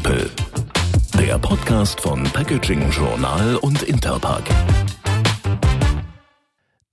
People. 0.00 0.28
Der 1.18 1.38
Podcast 1.38 2.00
von 2.00 2.24
Packaging 2.24 2.90
Journal 2.90 3.56
und 3.56 3.82
Interpack. 3.82 4.42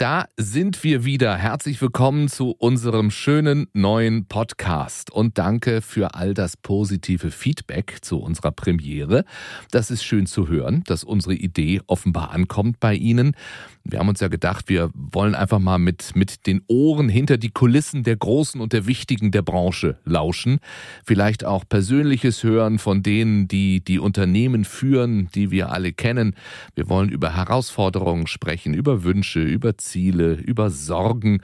Da 0.01 0.25
sind 0.35 0.83
wir 0.83 1.05
wieder. 1.05 1.35
Herzlich 1.35 1.79
willkommen 1.79 2.27
zu 2.27 2.55
unserem 2.57 3.11
schönen 3.11 3.67
neuen 3.73 4.25
Podcast 4.25 5.11
und 5.11 5.37
danke 5.37 5.81
für 5.81 6.15
all 6.15 6.33
das 6.33 6.57
positive 6.57 7.29
Feedback 7.29 7.99
zu 8.01 8.17
unserer 8.17 8.51
Premiere. 8.51 9.25
Das 9.69 9.91
ist 9.91 10.03
schön 10.03 10.25
zu 10.25 10.47
hören, 10.47 10.83
dass 10.87 11.03
unsere 11.03 11.35
Idee 11.35 11.81
offenbar 11.85 12.31
ankommt 12.31 12.79
bei 12.79 12.95
Ihnen. 12.95 13.35
Wir 13.83 13.99
haben 13.99 14.09
uns 14.09 14.19
ja 14.21 14.27
gedacht, 14.27 14.69
wir 14.69 14.89
wollen 14.93 15.35
einfach 15.35 15.59
mal 15.59 15.77
mit, 15.77 16.15
mit 16.15 16.47
den 16.47 16.61
Ohren 16.67 17.07
hinter 17.07 17.37
die 17.37 17.49
Kulissen 17.49 18.03
der 18.03 18.15
Großen 18.15 18.59
und 18.61 18.73
der 18.73 18.87
Wichtigen 18.87 19.31
der 19.31 19.41
Branche 19.41 19.97
lauschen. 20.03 20.59
Vielleicht 21.03 21.45
auch 21.45 21.63
Persönliches 21.67 22.43
hören 22.43 22.79
von 22.79 23.03
denen, 23.03 23.47
die 23.47 23.83
die 23.83 23.99
Unternehmen 23.99 24.65
führen, 24.65 25.29
die 25.33 25.51
wir 25.51 25.71
alle 25.71 25.93
kennen. 25.93 26.35
Wir 26.75 26.89
wollen 26.89 27.09
über 27.09 27.35
Herausforderungen 27.35 28.27
sprechen, 28.27 28.73
über 28.73 29.03
Wünsche, 29.03 29.41
über 29.41 29.77
Ziele, 29.77 29.90
über 29.95 30.69
Sorgen 30.69 31.41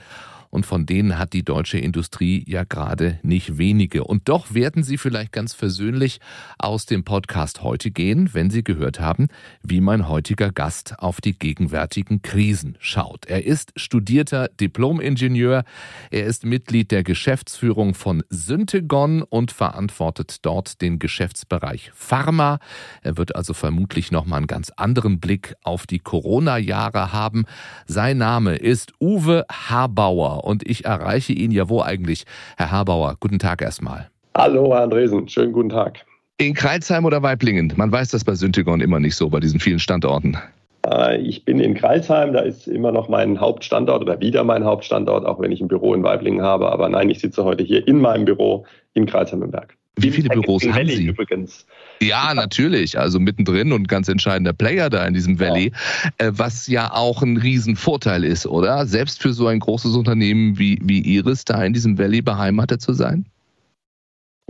und 0.49 0.65
von 0.65 0.85
denen 0.85 1.17
hat 1.17 1.33
die 1.33 1.43
deutsche 1.43 1.77
Industrie 1.77 2.43
ja 2.47 2.63
gerade 2.63 3.19
nicht 3.23 3.57
wenige. 3.57 4.03
Und 4.03 4.29
doch 4.29 4.53
werden 4.53 4.83
Sie 4.83 4.97
vielleicht 4.97 5.31
ganz 5.31 5.53
versöhnlich 5.53 6.19
aus 6.57 6.85
dem 6.85 7.03
Podcast 7.03 7.63
heute 7.63 7.91
gehen, 7.91 8.33
wenn 8.33 8.49
Sie 8.49 8.63
gehört 8.63 8.99
haben, 8.99 9.27
wie 9.61 9.81
mein 9.81 10.07
heutiger 10.07 10.51
Gast 10.51 10.99
auf 10.99 11.21
die 11.21 11.37
gegenwärtigen 11.37 12.21
Krisen 12.21 12.77
schaut. 12.79 13.25
Er 13.25 13.45
ist 13.45 13.73
studierter 13.75 14.47
Diplom-Ingenieur, 14.59 15.63
er 16.11 16.25
ist 16.25 16.45
Mitglied 16.45 16.91
der 16.91 17.03
Geschäftsführung 17.03 17.93
von 17.93 18.23
Syntegon 18.29 19.23
und 19.23 19.51
verantwortet 19.51 20.45
dort 20.45 20.81
den 20.81 20.99
Geschäftsbereich 20.99 21.91
Pharma. 21.93 22.59
Er 23.01 23.17
wird 23.17 23.35
also 23.35 23.53
vermutlich 23.53 24.11
nochmal 24.11 24.37
einen 24.37 24.47
ganz 24.47 24.71
anderen 24.75 25.19
Blick 25.19 25.55
auf 25.63 25.87
die 25.87 25.99
Corona-Jahre 25.99 27.11
haben. 27.11 27.45
Sein 27.85 28.17
Name 28.17 28.55
ist 28.55 28.93
Uwe 28.99 29.45
Habauer 29.51 30.36
und 30.43 30.67
ich 30.67 30.85
erreiche 30.85 31.33
ihn 31.33 31.51
ja 31.51 31.69
wo 31.69 31.81
eigentlich? 31.81 32.25
Herr 32.57 32.71
Habauer, 32.71 33.15
guten 33.19 33.39
Tag 33.39 33.61
erstmal. 33.61 34.09
Hallo, 34.35 34.73
Herr 34.73 34.83
Andresen, 34.83 35.27
schönen 35.27 35.53
guten 35.53 35.69
Tag. 35.69 36.05
In 36.37 36.53
Kreilsheim 36.53 37.05
oder 37.05 37.23
Weiblingen? 37.23 37.73
Man 37.75 37.91
weiß 37.91 38.11
das 38.11 38.23
bei 38.23 38.35
Syntegon 38.35 38.81
immer 38.81 38.99
nicht 38.99 39.15
so, 39.15 39.29
bei 39.29 39.39
diesen 39.39 39.59
vielen 39.59 39.79
Standorten. 39.79 40.37
Äh, 40.85 41.17
ich 41.17 41.45
bin 41.45 41.59
in 41.59 41.73
Kreilsheim, 41.73 42.33
da 42.33 42.41
ist 42.41 42.67
immer 42.67 42.91
noch 42.91 43.09
mein 43.09 43.39
Hauptstandort 43.39 44.01
oder 44.01 44.19
wieder 44.19 44.43
mein 44.43 44.63
Hauptstandort, 44.63 45.25
auch 45.25 45.39
wenn 45.39 45.51
ich 45.51 45.61
ein 45.61 45.67
Büro 45.67 45.93
in 45.93 46.03
Weiblingen 46.03 46.41
habe. 46.41 46.71
Aber 46.71 46.89
nein, 46.89 47.09
ich 47.09 47.19
sitze 47.19 47.43
heute 47.43 47.63
hier 47.63 47.87
in 47.87 47.99
meinem 47.99 48.25
Büro 48.25 48.65
in 48.93 49.05
Kreilsheim 49.05 49.43
im 49.43 49.51
Berg. 49.51 49.76
Wie 49.97 50.11
viele 50.11 50.29
Büros 50.29 50.63
haben 50.67 50.87
Sie? 50.87 51.07
Übrigens. 51.07 51.65
Ja, 52.01 52.33
natürlich. 52.33 52.97
Also 52.97 53.19
mittendrin 53.19 53.71
und 53.71 53.87
ganz 53.87 54.07
entscheidender 54.07 54.53
Player 54.53 54.89
da 54.89 55.05
in 55.05 55.13
diesem 55.13 55.39
Valley, 55.39 55.71
ja. 56.19 56.27
Äh, 56.27 56.31
was 56.33 56.67
ja 56.67 56.93
auch 56.93 57.23
ein 57.23 57.37
Riesenvorteil 57.37 58.23
ist, 58.23 58.45
oder? 58.45 58.85
Selbst 58.85 59.21
für 59.21 59.33
so 59.33 59.47
ein 59.47 59.59
großes 59.59 59.95
Unternehmen 59.95 60.59
wie, 60.59 60.79
wie 60.83 61.01
Iris, 61.01 61.45
da 61.45 61.63
in 61.63 61.73
diesem 61.73 61.97
Valley 61.97 62.21
beheimatet 62.21 62.81
zu 62.81 62.93
sein? 62.93 63.25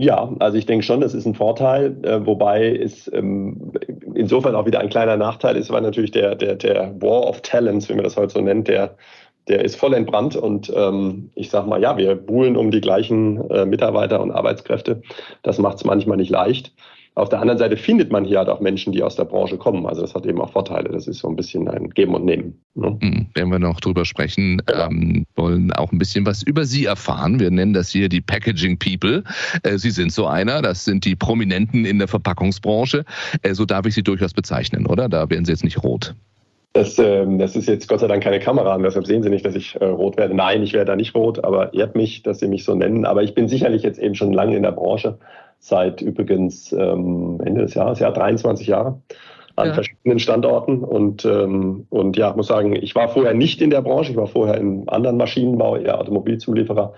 Ja, 0.00 0.32
also 0.38 0.56
ich 0.56 0.66
denke 0.66 0.84
schon, 0.84 1.00
das 1.00 1.12
ist 1.12 1.26
ein 1.26 1.34
Vorteil, 1.34 1.96
äh, 2.04 2.24
wobei 2.24 2.76
es 2.76 3.10
ähm, 3.12 3.72
insofern 4.14 4.54
auch 4.54 4.64
wieder 4.64 4.78
ein 4.78 4.90
kleiner 4.90 5.16
Nachteil 5.16 5.56
ist, 5.56 5.70
weil 5.70 5.82
natürlich 5.82 6.12
der, 6.12 6.36
der, 6.36 6.54
der 6.54 6.94
War 7.00 7.26
of 7.26 7.42
Talents, 7.42 7.88
wie 7.88 7.94
man 7.94 8.04
das 8.04 8.16
heute 8.16 8.34
so 8.34 8.40
nennt, 8.40 8.68
der 8.68 8.96
der 9.48 9.64
ist 9.64 9.76
voll 9.76 9.94
entbrannt 9.94 10.36
und 10.36 10.72
ähm, 10.74 11.30
ich 11.34 11.50
sage 11.50 11.68
mal, 11.68 11.80
ja, 11.80 11.96
wir 11.96 12.14
buhlen 12.14 12.56
um 12.56 12.70
die 12.70 12.80
gleichen 12.80 13.50
äh, 13.50 13.66
Mitarbeiter 13.66 14.20
und 14.20 14.30
Arbeitskräfte. 14.30 15.02
Das 15.42 15.58
macht 15.58 15.78
es 15.78 15.84
manchmal 15.84 16.16
nicht 16.16 16.30
leicht. 16.30 16.72
Auf 17.18 17.30
der 17.30 17.40
anderen 17.40 17.58
Seite 17.58 17.76
findet 17.76 18.12
man 18.12 18.24
hier 18.24 18.38
halt 18.38 18.48
auch 18.48 18.60
Menschen, 18.60 18.92
die 18.92 19.02
aus 19.02 19.16
der 19.16 19.24
Branche 19.24 19.58
kommen. 19.58 19.86
Also 19.86 20.02
das 20.02 20.14
hat 20.14 20.24
eben 20.24 20.40
auch 20.40 20.52
Vorteile. 20.52 20.88
Das 20.90 21.08
ist 21.08 21.18
so 21.18 21.28
ein 21.28 21.34
bisschen 21.34 21.66
ein 21.66 21.90
Geben 21.90 22.14
und 22.14 22.24
Nehmen. 22.24 22.60
Ne? 22.76 22.96
Mhm, 23.02 23.26
werden 23.34 23.50
wir 23.50 23.58
noch 23.58 23.80
drüber 23.80 24.04
sprechen, 24.04 24.62
ja. 24.70 24.86
ähm, 24.86 25.26
wollen 25.34 25.72
auch 25.72 25.90
ein 25.90 25.98
bisschen 25.98 26.24
was 26.26 26.44
über 26.44 26.64
Sie 26.64 26.84
erfahren. 26.84 27.40
Wir 27.40 27.50
nennen 27.50 27.72
das 27.72 27.88
hier 27.88 28.08
die 28.08 28.20
Packaging 28.20 28.78
People. 28.78 29.24
Äh, 29.64 29.78
Sie 29.78 29.90
sind 29.90 30.12
so 30.12 30.28
einer, 30.28 30.62
das 30.62 30.84
sind 30.84 31.04
die 31.04 31.16
Prominenten 31.16 31.84
in 31.84 31.98
der 31.98 32.06
Verpackungsbranche. 32.06 33.04
Äh, 33.42 33.54
so 33.54 33.64
darf 33.64 33.84
ich 33.86 33.94
Sie 33.94 34.04
durchaus 34.04 34.32
bezeichnen, 34.32 34.86
oder? 34.86 35.08
Da 35.08 35.28
werden 35.28 35.44
Sie 35.44 35.50
jetzt 35.50 35.64
nicht 35.64 35.82
rot. 35.82 36.14
Das, 36.74 36.98
ähm, 36.98 37.38
das 37.38 37.56
ist 37.56 37.66
jetzt 37.66 37.88
Gott 37.88 38.00
sei 38.00 38.08
Dank 38.08 38.22
keine 38.22 38.40
Kamera 38.40 38.74
und 38.74 38.82
deshalb 38.82 39.06
sehen 39.06 39.22
Sie 39.22 39.30
nicht, 39.30 39.44
dass 39.44 39.54
ich 39.54 39.74
äh, 39.80 39.84
rot 39.84 40.16
werde. 40.16 40.34
Nein, 40.34 40.62
ich 40.62 40.74
werde 40.74 40.92
da 40.92 40.96
nicht 40.96 41.14
rot, 41.14 41.42
aber 41.42 41.72
ehrt 41.74 41.96
mich, 41.96 42.22
dass 42.22 42.40
Sie 42.40 42.48
mich 42.48 42.64
so 42.64 42.74
nennen. 42.74 43.04
Aber 43.06 43.22
ich 43.22 43.34
bin 43.34 43.48
sicherlich 43.48 43.82
jetzt 43.82 43.98
eben 43.98 44.14
schon 44.14 44.32
lange 44.32 44.56
in 44.56 44.62
der 44.62 44.72
Branche, 44.72 45.18
seit 45.58 46.02
übrigens 46.02 46.72
ähm, 46.72 47.40
Ende 47.44 47.62
des 47.62 47.74
Jahres, 47.74 47.98
ja, 48.00 48.10
23 48.10 48.66
Jahre 48.66 49.00
an 49.58 49.68
ja. 49.68 49.74
verschiedenen 49.74 50.18
Standorten 50.18 50.84
und, 50.84 51.24
ähm, 51.24 51.86
und 51.90 52.16
ja, 52.16 52.32
muss 52.34 52.46
sagen, 52.46 52.76
ich 52.76 52.94
war 52.94 53.08
vorher 53.08 53.34
nicht 53.34 53.60
in 53.60 53.70
der 53.70 53.82
Branche, 53.82 54.12
ich 54.12 54.16
war 54.16 54.28
vorher 54.28 54.56
im 54.56 54.88
anderen 54.88 55.16
Maschinenbau, 55.16 55.76
eher 55.76 55.98
Automobilzulieferer 55.98 56.92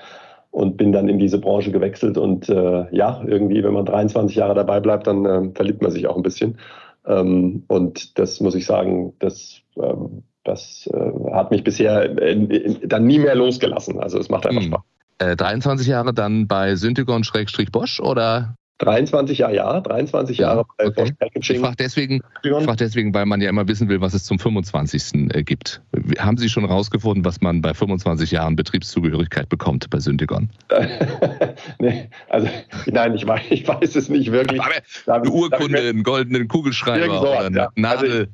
und 0.50 0.76
bin 0.76 0.92
dann 0.92 1.08
in 1.08 1.18
diese 1.18 1.38
Branche 1.38 1.72
gewechselt 1.72 2.18
und 2.18 2.48
äh, 2.48 2.84
ja, 2.90 3.22
irgendwie, 3.26 3.64
wenn 3.64 3.72
man 3.72 3.86
23 3.86 4.36
Jahre 4.36 4.54
dabei 4.54 4.80
bleibt, 4.80 5.06
dann 5.06 5.24
äh, 5.24 5.50
verliebt 5.54 5.80
man 5.80 5.90
sich 5.90 6.06
auch 6.06 6.16
ein 6.16 6.22
bisschen. 6.22 6.58
Ähm, 7.06 7.64
und 7.68 8.18
das 8.18 8.40
muss 8.40 8.54
ich 8.54 8.66
sagen, 8.66 9.14
das, 9.18 9.60
ähm, 9.76 10.22
das 10.44 10.88
äh, 10.92 11.32
hat 11.32 11.50
mich 11.50 11.64
bisher 11.64 12.16
äh, 12.18 12.76
dann 12.86 13.06
nie 13.06 13.18
mehr 13.18 13.34
losgelassen. 13.34 14.00
Also 14.00 14.18
es 14.18 14.28
macht 14.28 14.46
einfach 14.46 14.62
hm. 14.62 14.68
Spaß. 14.68 14.82
Äh, 15.18 15.36
23 15.36 15.86
Jahre 15.86 16.14
dann 16.14 16.46
bei 16.46 16.76
Syntegon-Bosch 16.76 18.00
oder? 18.00 18.54
23 18.80 19.38
Jahre, 19.38 19.54
ja, 19.54 19.80
23 19.80 20.38
ja, 20.38 20.48
Jahre 20.48 20.66
bei 20.76 20.86
okay. 20.86 21.02
Bosch 21.02 21.12
Packaging. 21.18 21.56
Ich 21.56 21.62
frage 21.62 21.76
deswegen, 21.78 22.22
frag 22.42 22.78
deswegen, 22.78 23.12
weil 23.12 23.26
man 23.26 23.40
ja 23.40 23.50
immer 23.50 23.68
wissen 23.68 23.88
will, 23.88 24.00
was 24.00 24.14
es 24.14 24.24
zum 24.24 24.38
25. 24.38 25.30
Äh, 25.34 25.42
gibt. 25.42 25.82
Haben 26.18 26.38
Sie 26.38 26.48
schon 26.48 26.64
rausgefunden, 26.64 27.24
was 27.24 27.40
man 27.42 27.60
bei 27.60 27.74
25 27.74 28.30
Jahren 28.30 28.56
Betriebszugehörigkeit 28.56 29.48
bekommt 29.48 29.88
bei 29.90 30.00
Syntegon? 30.00 30.48
nee, 31.78 32.08
also 32.30 32.48
nein, 32.86 33.14
ich 33.14 33.26
weiß, 33.26 33.42
ich 33.50 33.68
weiß 33.68 33.96
es 33.96 34.08
nicht 34.08 34.32
wirklich. 34.32 34.60
Aber 34.62 34.74
eine 35.06 35.30
Urkunde, 35.30 35.78
einen 35.78 36.02
goldenen 36.02 36.48
Kugelschreiber 36.48 37.20
oder 37.20 37.40
eine 37.40 37.56
ja. 37.56 37.68
Nadel. 37.76 38.10
Also, 38.10 38.26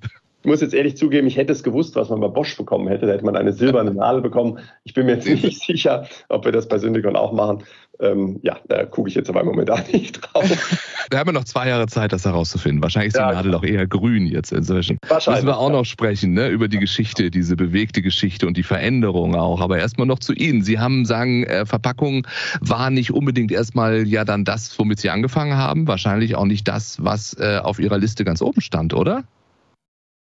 muss 0.47 0.61
jetzt 0.61 0.75
ehrlich 0.75 0.97
zugeben, 0.97 1.27
ich 1.27 1.37
hätte 1.37 1.53
es 1.53 1.63
gewusst, 1.63 1.97
was 1.97 2.09
man 2.09 2.21
bei 2.21 2.29
Bosch 2.29 2.57
bekommen 2.57 2.89
hätte. 2.89 3.07
Da 3.07 3.13
hätte 3.13 3.25
man 3.25 3.37
eine 3.37 3.53
silberne 3.53 3.91
Nadel 3.95 4.23
bekommen. 4.23 4.59
Ich 4.85 4.95
bin 4.95 5.07
mir 5.07 5.17
jetzt 5.17 5.27
nicht 5.27 5.65
sicher, 5.65 6.07
ob 6.29 6.45
wir 6.45 6.53
das 6.53 6.69
bei 6.69 6.79
Syndigon 6.79 7.17
auch 7.17 7.33
machen. 7.33 7.65
Ähm, 7.99 8.41
ja, 8.43 8.59
da 8.69 8.85
gucke 8.85 9.09
ich 9.09 9.15
jetzt 9.15 9.31
aber 9.31 9.43
momentan 9.43 9.83
nicht 9.93 10.21
drauf. 10.21 10.45
Wir 11.11 11.19
haben 11.19 11.29
ja 11.29 11.33
noch 11.33 11.45
zwei 11.45 11.69
Jahre 11.69 11.87
Zeit, 11.87 12.13
das 12.13 12.25
herauszufinden. 12.25 12.83
Wahrscheinlich 12.83 13.09
ist 13.09 13.17
die 13.17 13.21
ja, 13.21 13.33
Nadel 13.33 13.55
auch 13.55 13.63
eher 13.63 13.87
grün 13.87 14.27
jetzt 14.27 14.53
inzwischen. 14.53 14.99
Wahrscheinlich. 15.09 15.45
Müssen 15.45 15.55
wir 15.55 15.59
auch 15.59 15.71
noch 15.71 15.85
sprechen, 15.85 16.35
ne, 16.35 16.49
über 16.49 16.69
die 16.69 16.79
Geschichte, 16.79 17.31
diese 17.31 17.57
bewegte 17.57 18.03
Geschichte 18.03 18.47
und 18.47 18.57
die 18.57 18.63
Veränderung 18.63 19.35
auch. 19.35 19.61
Aber 19.61 19.79
erstmal 19.79 20.07
noch 20.07 20.19
zu 20.19 20.33
Ihnen. 20.33 20.63
Sie 20.63 20.79
haben 20.79 21.05
sagen, 21.05 21.45
äh, 21.45 21.65
Verpackung 21.65 22.27
war 22.61 22.91
nicht 22.91 23.13
unbedingt 23.13 23.53
erstmal 23.53 24.07
ja 24.07 24.25
dann 24.25 24.45
das, 24.45 24.79
womit 24.79 25.01
Sie 25.01 25.11
angefangen 25.11 25.57
haben. 25.57 25.89
Wahrscheinlich 25.89 26.35
auch 26.35 26.45
nicht 26.45 26.69
das, 26.69 27.03
was 27.03 27.35
äh, 27.39 27.61
auf 27.63 27.79
Ihrer 27.79 27.99
Liste 27.99 28.25
ganz 28.25 28.43
oben 28.43 28.61
stand, 28.61 28.93
oder? 28.93 29.25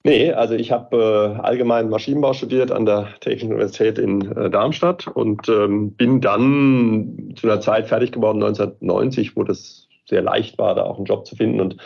Nee, 0.07 0.31
also 0.33 0.55
ich 0.55 0.71
habe 0.71 1.35
äh, 1.37 1.41
allgemein 1.41 1.91
Maschinenbau 1.91 2.33
studiert 2.33 2.71
an 2.71 2.87
der 2.87 3.09
Technischen 3.19 3.55
Universität 3.55 3.99
in 3.99 4.31
äh, 4.37 4.49
Darmstadt 4.49 5.09
und 5.09 5.49
ähm, 5.49 5.95
bin 5.95 6.21
dann 6.21 7.35
zu 7.35 7.49
einer 7.49 7.61
Zeit 7.61 7.89
fertig 7.89 8.13
geworden, 8.13 8.41
1990, 8.41 9.35
wo 9.35 9.43
das 9.43 9.89
sehr 10.05 10.23
leicht 10.23 10.59
war, 10.59 10.77
da 10.77 10.85
auch 10.85 10.99
einen 10.99 11.07
Job 11.07 11.27
zu 11.27 11.35
finden 11.35 11.61
und 11.61 11.79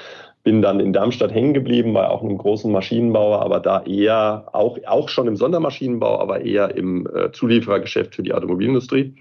bin 0.42 0.60
dann 0.60 0.80
in 0.80 0.92
Darmstadt 0.92 1.32
hängen 1.32 1.54
geblieben, 1.54 1.94
bei 1.94 2.06
auch 2.10 2.20
einem 2.20 2.36
großen 2.36 2.70
Maschinenbauer, 2.70 3.40
aber 3.40 3.58
da 3.58 3.84
eher 3.84 4.50
auch, 4.52 4.76
auch 4.86 5.08
schon 5.08 5.26
im 5.26 5.36
Sondermaschinenbau, 5.36 6.20
aber 6.20 6.42
eher 6.42 6.76
im 6.76 7.08
äh, 7.14 7.32
Zulieferergeschäft 7.32 8.16
für 8.16 8.22
die 8.22 8.34
Automobilindustrie. 8.34 9.14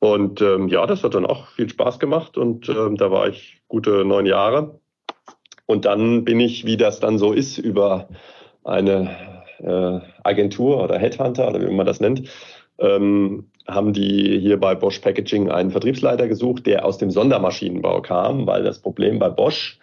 Und 0.00 0.42
ähm, 0.42 0.66
ja, 0.66 0.84
das 0.88 1.04
hat 1.04 1.14
dann 1.14 1.24
auch 1.24 1.46
viel 1.50 1.68
Spaß 1.68 2.00
gemacht 2.00 2.36
und 2.36 2.68
ähm, 2.68 2.96
da 2.96 3.12
war 3.12 3.28
ich 3.28 3.62
gute 3.68 4.04
neun 4.04 4.26
Jahre 4.26 4.80
und 5.68 5.84
dann 5.84 6.24
bin 6.24 6.40
ich, 6.40 6.64
wie 6.64 6.78
das 6.78 6.98
dann 6.98 7.18
so 7.18 7.32
ist, 7.32 7.58
über 7.58 8.08
eine 8.64 9.14
äh, 9.58 10.00
Agentur 10.24 10.82
oder 10.82 10.98
Headhunter 10.98 11.46
oder 11.46 11.60
wie 11.60 11.74
man 11.74 11.86
das 11.86 12.00
nennt, 12.00 12.28
ähm, 12.78 13.50
haben 13.66 13.92
die 13.92 14.38
hier 14.40 14.58
bei 14.58 14.74
Bosch 14.74 14.98
Packaging 15.00 15.50
einen 15.50 15.70
Vertriebsleiter 15.70 16.26
gesucht, 16.26 16.66
der 16.66 16.86
aus 16.86 16.96
dem 16.96 17.10
Sondermaschinenbau 17.10 18.00
kam, 18.00 18.46
weil 18.46 18.64
das 18.64 18.78
Problem 18.78 19.18
bei 19.18 19.28
Bosch 19.28 19.78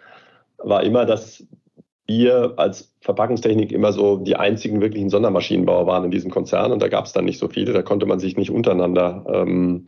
war 0.58 0.82
immer, 0.82 1.06
dass 1.06 1.46
wir 2.08 2.54
als 2.56 2.92
Verpackungstechnik 3.00 3.70
immer 3.70 3.92
so 3.92 4.16
die 4.16 4.34
einzigen 4.34 4.80
wirklichen 4.80 5.10
Sondermaschinenbauer 5.10 5.86
waren 5.86 6.04
in 6.04 6.10
diesem 6.10 6.32
Konzern 6.32 6.72
und 6.72 6.82
da 6.82 6.88
gab 6.88 7.04
es 7.04 7.12
dann 7.12 7.26
nicht 7.26 7.38
so 7.38 7.46
viele, 7.46 7.72
da 7.72 7.82
konnte 7.82 8.06
man 8.06 8.18
sich 8.18 8.36
nicht 8.36 8.50
untereinander 8.50 9.24
ähm, 9.32 9.86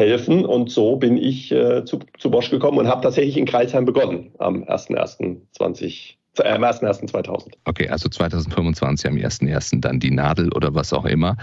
helfen. 0.00 0.44
Und 0.44 0.70
so 0.70 0.96
bin 0.96 1.16
ich 1.16 1.52
äh, 1.52 1.84
zu, 1.84 2.00
zu 2.18 2.30
Bosch 2.30 2.50
gekommen 2.50 2.78
und 2.78 2.88
habe 2.88 3.02
tatsächlich 3.02 3.36
in 3.36 3.46
Kreisheim 3.46 3.84
begonnen 3.84 4.32
am 4.38 4.64
01.01.2020. 4.64 6.16
am 6.42 6.64
1.1.2000. 6.64 7.52
Okay, 7.66 7.88
also 7.88 8.08
2025 8.08 9.08
am 9.08 9.16
1.1. 9.16 9.80
dann 9.80 10.00
die 10.00 10.10
Nadel 10.10 10.52
oder 10.52 10.74
was 10.74 10.92
auch 10.92 11.04
immer. 11.04 11.36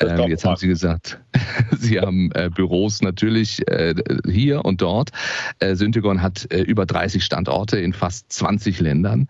Ähm, 0.00 0.30
jetzt 0.30 0.44
haben 0.44 0.56
Sie 0.56 0.68
gesagt, 0.68 1.20
Sie 1.78 2.00
haben 2.00 2.30
äh, 2.32 2.48
Büros 2.48 3.02
natürlich 3.02 3.66
äh, 3.68 3.94
hier 4.26 4.64
und 4.64 4.80
dort. 4.80 5.10
Äh, 5.58 5.74
Syntegon 5.74 6.22
hat 6.22 6.50
äh, 6.50 6.60
über 6.60 6.86
30 6.86 7.24
Standorte 7.24 7.78
in 7.78 7.92
fast 7.92 8.32
20 8.32 8.80
Ländern. 8.80 9.28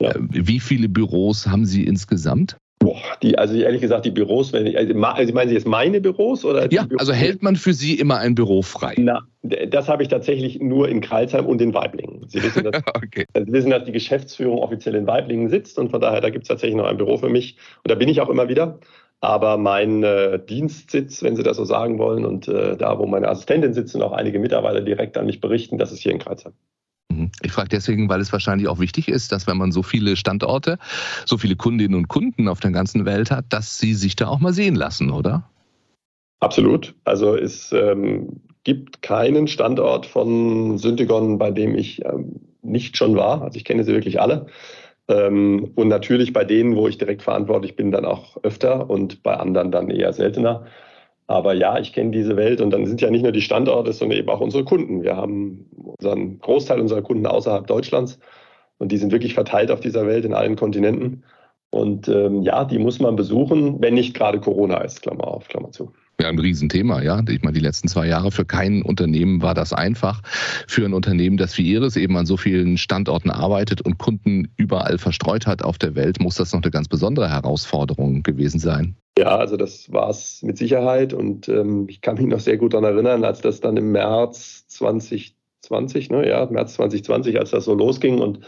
Ja. 0.00 0.10
Äh, 0.10 0.18
wie 0.18 0.60
viele 0.60 0.88
Büros 0.88 1.46
haben 1.46 1.64
Sie 1.64 1.84
insgesamt? 1.84 2.58
Boah, 2.78 3.00
die, 3.22 3.38
also 3.38 3.54
ehrlich 3.54 3.80
gesagt, 3.80 4.04
die 4.04 4.10
Büros, 4.10 4.52
wenn 4.52 4.66
ich, 4.66 4.76
also, 4.76 4.94
also 4.94 5.32
meinen 5.32 5.48
Sie 5.48 5.54
jetzt 5.54 5.66
meine 5.66 6.00
Büros 6.00 6.44
oder? 6.44 6.70
Ja, 6.70 6.86
also 6.98 7.12
hält 7.12 7.42
man 7.42 7.56
für 7.56 7.72
Sie 7.72 7.98
immer 7.98 8.18
ein 8.18 8.34
Büro 8.34 8.62
frei? 8.62 8.94
Na, 8.98 9.26
das 9.42 9.88
habe 9.88 10.02
ich 10.02 10.08
tatsächlich 10.08 10.60
nur 10.60 10.88
in 10.88 11.00
Kreilsheim 11.00 11.46
und 11.46 11.60
in 11.62 11.72
Weiblingen. 11.72 12.28
Sie 12.28 12.42
wissen, 12.42 12.64
dass, 12.64 12.82
okay. 12.94 13.24
Sie 13.34 13.52
wissen, 13.52 13.70
dass 13.70 13.84
die 13.84 13.92
Geschäftsführung 13.92 14.58
offiziell 14.58 14.94
in 14.94 15.06
Weiblingen 15.06 15.48
sitzt 15.48 15.78
und 15.78 15.90
von 15.90 16.00
daher, 16.00 16.20
da 16.20 16.30
gibt 16.30 16.44
es 16.44 16.48
tatsächlich 16.48 16.76
noch 16.76 16.86
ein 16.86 16.98
Büro 16.98 17.16
für 17.16 17.30
mich 17.30 17.56
und 17.82 17.90
da 17.90 17.94
bin 17.94 18.08
ich 18.08 18.20
auch 18.20 18.28
immer 18.28 18.48
wieder. 18.48 18.78
Aber 19.20 19.56
mein 19.56 20.02
äh, 20.02 20.38
Dienstsitz, 20.38 21.22
wenn 21.22 21.36
Sie 21.36 21.42
das 21.42 21.56
so 21.56 21.64
sagen 21.64 21.98
wollen, 21.98 22.26
und 22.26 22.48
äh, 22.48 22.76
da, 22.76 22.98
wo 22.98 23.06
meine 23.06 23.28
Assistentin 23.28 23.72
sitzt 23.72 23.94
und 23.94 24.02
auch 24.02 24.12
einige 24.12 24.38
Mitarbeiter 24.38 24.82
direkt 24.82 25.16
an 25.16 25.24
mich 25.24 25.40
berichten, 25.40 25.78
das 25.78 25.90
ist 25.90 26.00
hier 26.00 26.12
in 26.12 26.18
Kreilsheim. 26.18 26.52
Mhm. 27.10 27.30
Ich 27.42 27.52
frage 27.52 27.68
deswegen, 27.68 28.08
weil 28.08 28.20
es 28.20 28.32
wahrscheinlich 28.32 28.68
auch 28.68 28.78
wichtig 28.78 29.08
ist, 29.08 29.32
dass 29.32 29.46
wenn 29.46 29.56
man 29.56 29.72
so 29.72 29.82
viele 29.82 30.16
Standorte, 30.16 30.78
so 31.24 31.38
viele 31.38 31.56
Kundinnen 31.56 31.96
und 31.96 32.08
Kunden 32.08 32.48
auf 32.48 32.60
der 32.60 32.70
ganzen 32.70 33.04
Welt 33.04 33.30
hat, 33.30 33.46
dass 33.50 33.78
sie 33.78 33.94
sich 33.94 34.16
da 34.16 34.28
auch 34.28 34.40
mal 34.40 34.52
sehen 34.52 34.74
lassen, 34.74 35.10
oder? 35.10 35.48
Absolut. 36.40 36.94
Also 37.04 37.34
es 37.34 37.72
ähm, 37.72 38.40
gibt 38.64 39.02
keinen 39.02 39.48
Standort 39.48 40.06
von 40.06 40.76
Syntegon, 40.78 41.38
bei 41.38 41.50
dem 41.50 41.74
ich 41.74 42.04
ähm, 42.04 42.40
nicht 42.62 42.96
schon 42.96 43.16
war. 43.16 43.42
Also 43.42 43.56
ich 43.56 43.64
kenne 43.64 43.84
sie 43.84 43.92
wirklich 43.92 44.20
alle. 44.20 44.46
Ähm, 45.08 45.70
und 45.76 45.88
natürlich 45.88 46.32
bei 46.32 46.44
denen, 46.44 46.76
wo 46.76 46.88
ich 46.88 46.98
direkt 46.98 47.22
verantwortlich 47.22 47.76
bin, 47.76 47.92
dann 47.92 48.04
auch 48.04 48.36
öfter 48.42 48.90
und 48.90 49.22
bei 49.22 49.34
anderen 49.34 49.70
dann 49.70 49.88
eher 49.88 50.12
seltener. 50.12 50.66
Aber 51.28 51.54
ja, 51.54 51.78
ich 51.78 51.92
kenne 51.92 52.12
diese 52.12 52.36
Welt 52.36 52.60
und 52.60 52.70
dann 52.70 52.86
sind 52.86 53.00
ja 53.00 53.10
nicht 53.10 53.22
nur 53.22 53.32
die 53.32 53.42
Standorte, 53.42 53.92
sondern 53.92 54.18
eben 54.18 54.28
auch 54.28 54.40
unsere 54.40 54.64
Kunden. 54.64 55.02
Wir 55.02 55.16
haben 55.16 55.66
unseren 55.98 56.38
Großteil 56.38 56.80
unserer 56.80 57.02
Kunden 57.02 57.26
außerhalb 57.26 57.66
Deutschlands 57.66 58.18
und 58.78 58.92
die 58.92 58.96
sind 58.96 59.12
wirklich 59.12 59.34
verteilt 59.34 59.70
auf 59.70 59.80
dieser 59.80 60.06
Welt 60.06 60.24
in 60.24 60.34
allen 60.34 60.56
Kontinenten. 60.56 61.24
Und 61.70 62.08
ähm, 62.08 62.42
ja, 62.42 62.64
die 62.64 62.78
muss 62.78 63.00
man 63.00 63.16
besuchen, 63.16 63.82
wenn 63.82 63.94
nicht 63.94 64.14
gerade 64.14 64.40
Corona 64.40 64.78
ist, 64.78 65.02
Klammer 65.02 65.26
auf, 65.26 65.48
Klammer 65.48 65.72
zu. 65.72 65.92
Ja, 66.20 66.28
ein 66.28 66.38
Riesenthema, 66.38 67.02
ja. 67.02 67.22
Ich 67.28 67.42
meine, 67.42 67.52
die 67.52 67.60
letzten 67.60 67.88
zwei 67.88 68.06
Jahre 68.06 68.30
für 68.30 68.46
kein 68.46 68.82
Unternehmen 68.82 69.42
war 69.42 69.52
das 69.52 69.74
einfach. 69.74 70.22
Für 70.66 70.86
ein 70.86 70.94
Unternehmen, 70.94 71.36
das 71.36 71.58
wie 71.58 71.70
Ihres 71.70 71.96
eben 71.96 72.16
an 72.16 72.24
so 72.24 72.38
vielen 72.38 72.78
Standorten 72.78 73.30
arbeitet 73.30 73.82
und 73.82 73.98
Kunden 73.98 74.48
überall 74.56 74.96
verstreut 74.96 75.46
hat 75.46 75.62
auf 75.62 75.76
der 75.76 75.94
Welt, 75.94 76.20
muss 76.20 76.36
das 76.36 76.52
noch 76.52 76.62
eine 76.62 76.70
ganz 76.70 76.88
besondere 76.88 77.28
Herausforderung 77.28 78.22
gewesen 78.22 78.60
sein. 78.60 78.96
Ja, 79.18 79.36
also 79.36 79.56
das 79.56 79.90
war 79.92 80.10
es 80.10 80.42
mit 80.42 80.58
Sicherheit. 80.58 81.12
Und 81.14 81.48
ähm, 81.48 81.86
ich 81.88 82.00
kann 82.00 82.16
mich 82.16 82.26
noch 82.26 82.40
sehr 82.40 82.58
gut 82.58 82.74
daran 82.74 82.84
erinnern, 82.84 83.24
als 83.24 83.40
das 83.40 83.60
dann 83.60 83.76
im 83.76 83.92
März 83.92 84.66
2020, 84.68 86.10
ne, 86.10 86.28
ja, 86.28 86.46
März 86.46 86.74
2020, 86.74 87.38
als 87.38 87.50
das 87.50 87.64
so 87.64 87.74
losging. 87.74 88.20
Und 88.20 88.40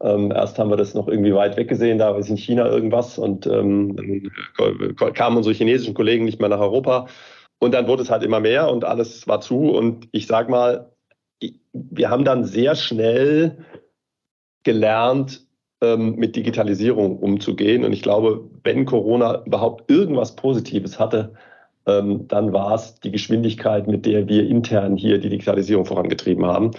ähm, 0.00 0.32
erst 0.32 0.58
haben 0.58 0.70
wir 0.70 0.76
das 0.76 0.94
noch 0.94 1.08
irgendwie 1.08 1.34
weit 1.34 1.56
weg 1.56 1.68
gesehen, 1.68 1.98
da 1.98 2.16
ist 2.16 2.30
in 2.30 2.36
China 2.36 2.68
irgendwas. 2.68 3.18
Und 3.18 3.46
ähm, 3.46 3.96
dann 3.96 5.14
kamen 5.14 5.36
unsere 5.36 5.54
chinesischen 5.54 5.94
Kollegen 5.94 6.24
nicht 6.24 6.40
mehr 6.40 6.48
nach 6.48 6.60
Europa. 6.60 7.06
Und 7.60 7.74
dann 7.74 7.86
wurde 7.88 8.02
es 8.02 8.10
halt 8.10 8.22
immer 8.22 8.40
mehr 8.40 8.70
und 8.70 8.84
alles 8.84 9.26
war 9.28 9.40
zu. 9.40 9.70
Und 9.70 10.08
ich 10.12 10.26
sag 10.26 10.48
mal, 10.48 10.92
wir 11.72 12.10
haben 12.10 12.24
dann 12.24 12.44
sehr 12.44 12.74
schnell 12.74 13.64
gelernt, 14.64 15.47
mit 15.80 16.34
Digitalisierung 16.34 17.18
umzugehen. 17.18 17.84
Und 17.84 17.92
ich 17.92 18.02
glaube, 18.02 18.40
wenn 18.64 18.84
Corona 18.84 19.44
überhaupt 19.44 19.88
irgendwas 19.88 20.34
Positives 20.34 20.98
hatte, 20.98 21.34
ähm, 21.88 22.28
dann 22.28 22.52
war 22.52 22.74
es 22.74 23.00
die 23.00 23.10
Geschwindigkeit, 23.10 23.88
mit 23.88 24.04
der 24.04 24.28
wir 24.28 24.46
intern 24.46 24.96
hier 24.96 25.18
die 25.18 25.30
Digitalisierung 25.30 25.86
vorangetrieben 25.86 26.44
haben. 26.46 26.72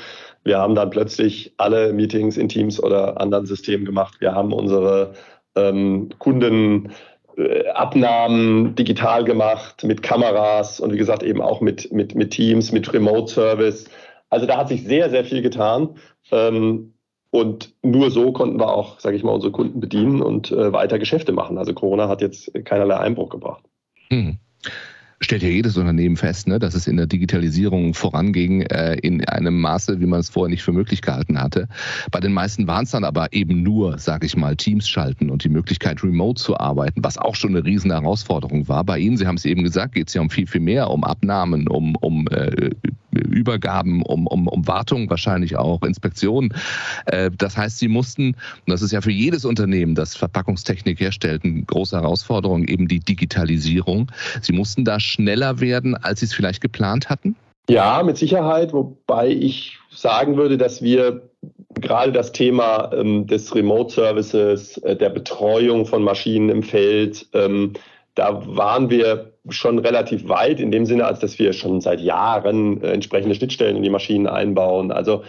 Wir 0.43 0.59
haben 0.59 0.75
dann 0.75 0.89
plötzlich 0.89 1.53
alle 1.57 1.91
Meetings 1.93 2.37
in 2.37 2.47
Teams 2.47 2.81
oder 2.81 3.19
anderen 3.19 3.45
Systemen 3.45 3.85
gemacht. 3.85 4.15
Wir 4.19 4.33
haben 4.33 4.53
unsere 4.53 5.13
ähm, 5.55 6.09
Kunden 6.19 6.91
äh, 7.37 7.67
Abnahmen 7.69 8.75
digital 8.75 9.23
gemacht 9.23 9.83
mit 9.83 10.03
Kameras 10.03 10.79
und 10.79 10.93
wie 10.93 10.97
gesagt 10.97 11.23
eben 11.23 11.41
auch 11.41 11.59
mit, 11.59 11.91
mit, 11.91 12.15
mit 12.15 12.31
Teams, 12.31 12.71
mit 12.71 12.93
Remote 12.93 13.33
Service. 13.33 13.85
Also 14.29 14.45
da 14.45 14.57
hat 14.57 14.69
sich 14.69 14.83
sehr, 14.83 15.09
sehr 15.09 15.25
viel 15.25 15.41
getan. 15.41 15.95
Ähm, 16.31 16.93
und 17.31 17.73
nur 17.83 18.11
so 18.11 18.31
konnten 18.31 18.59
wir 18.59 18.73
auch, 18.73 18.99
sage 18.99 19.15
ich 19.15 19.23
mal, 19.23 19.31
unsere 19.31 19.51
Kunden 19.51 19.79
bedienen 19.79 20.21
und 20.21 20.51
äh, 20.51 20.73
weiter 20.73 20.99
Geschäfte 20.99 21.31
machen. 21.31 21.57
Also 21.57 21.73
Corona 21.73 22.07
hat 22.07 22.21
jetzt 22.21 22.51
keinerlei 22.65 22.97
Einbruch 22.97 23.29
gebracht. 23.29 23.63
Hm 24.09 24.39
stellt 25.21 25.43
ja 25.43 25.49
jedes 25.49 25.77
Unternehmen 25.77 26.15
fest, 26.15 26.47
ne, 26.47 26.59
dass 26.59 26.73
es 26.73 26.87
in 26.87 26.97
der 26.97 27.07
Digitalisierung 27.07 27.93
voranging 27.93 28.61
äh, 28.61 28.95
in 28.95 29.23
einem 29.27 29.59
Maße, 29.59 29.99
wie 29.99 30.05
man 30.05 30.21
es 30.21 30.29
vorher 30.29 30.49
nicht 30.49 30.63
für 30.63 30.71
möglich 30.71 31.01
gehalten 31.01 31.39
hatte. 31.39 31.67
Bei 32.11 32.19
den 32.19 32.33
meisten 32.33 32.67
waren 32.67 32.85
es 32.85 32.91
dann 32.91 33.03
aber 33.03 33.33
eben 33.33 33.61
nur, 33.61 33.97
sage 33.97 34.25
ich 34.25 34.37
mal, 34.37 34.55
Teams 34.55 34.87
schalten 34.87 35.29
und 35.29 35.43
die 35.43 35.49
Möglichkeit, 35.49 36.03
remote 36.03 36.41
zu 36.41 36.57
arbeiten, 36.57 37.03
was 37.03 37.17
auch 37.17 37.35
schon 37.35 37.55
eine 37.55 37.65
riesen 37.65 37.91
Herausforderung 37.91 38.67
war. 38.67 38.83
Bei 38.83 38.97
Ihnen, 38.97 39.17
Sie 39.17 39.27
haben 39.27 39.35
es 39.35 39.45
eben 39.45 39.63
gesagt, 39.63 39.95
geht 39.95 40.07
es 40.07 40.13
ja 40.13 40.21
um 40.21 40.29
viel, 40.29 40.47
viel 40.47 40.61
mehr, 40.61 40.89
um 40.89 41.03
Abnahmen, 41.03 41.67
um, 41.67 41.95
um 41.97 42.27
äh, 42.29 42.69
Übergaben, 43.11 44.01
um, 44.03 44.27
um, 44.27 44.47
um 44.47 44.67
Wartung 44.67 45.09
wahrscheinlich 45.09 45.57
auch, 45.57 45.81
Inspektionen. 45.83 46.53
Äh, 47.05 47.31
das 47.37 47.57
heißt, 47.57 47.79
Sie 47.79 47.87
mussten, 47.87 48.29
und 48.29 48.67
das 48.67 48.81
ist 48.81 48.91
ja 48.91 49.01
für 49.01 49.11
jedes 49.11 49.45
Unternehmen, 49.45 49.95
das 49.95 50.15
Verpackungstechnik 50.15 50.99
herstellt, 50.99 51.43
eine 51.43 51.63
große 51.63 51.95
Herausforderung, 51.95 52.65
eben 52.65 52.87
die 52.87 52.99
Digitalisierung. 52.99 54.11
Sie 54.41 54.53
mussten 54.53 54.85
da 54.85 54.99
schneller 55.09 55.59
werden, 55.59 55.95
als 55.95 56.21
Sie 56.21 56.27
es 56.27 56.33
vielleicht 56.33 56.61
geplant 56.61 57.09
hatten? 57.09 57.35
Ja, 57.69 58.01
mit 58.03 58.17
Sicherheit, 58.17 58.73
wobei 58.73 59.27
ich 59.27 59.77
sagen 59.91 60.37
würde, 60.37 60.57
dass 60.57 60.81
wir 60.81 61.29
gerade 61.75 62.11
das 62.11 62.31
Thema 62.31 62.91
ähm, 62.93 63.27
des 63.27 63.53
Remote 63.53 63.93
Services, 63.93 64.77
äh, 64.79 64.95
der 64.95 65.09
Betreuung 65.09 65.85
von 65.85 66.01
Maschinen 66.03 66.49
im 66.49 66.63
Feld, 66.63 67.27
ähm, 67.33 67.73
da 68.15 68.43
waren 68.45 68.89
wir 68.89 69.33
schon 69.49 69.79
relativ 69.79 70.27
weit 70.27 70.59
in 70.59 70.71
dem 70.71 70.85
Sinne, 70.85 71.05
als 71.05 71.19
dass 71.19 71.39
wir 71.39 71.53
schon 71.53 71.79
seit 71.79 72.01
Jahren 72.01 72.81
äh, 72.81 72.91
entsprechende 72.91 73.35
Schnittstellen 73.35 73.77
in 73.77 73.83
die 73.83 73.89
Maschinen 73.89 74.27
einbauen. 74.27 74.91
Also 74.91 75.23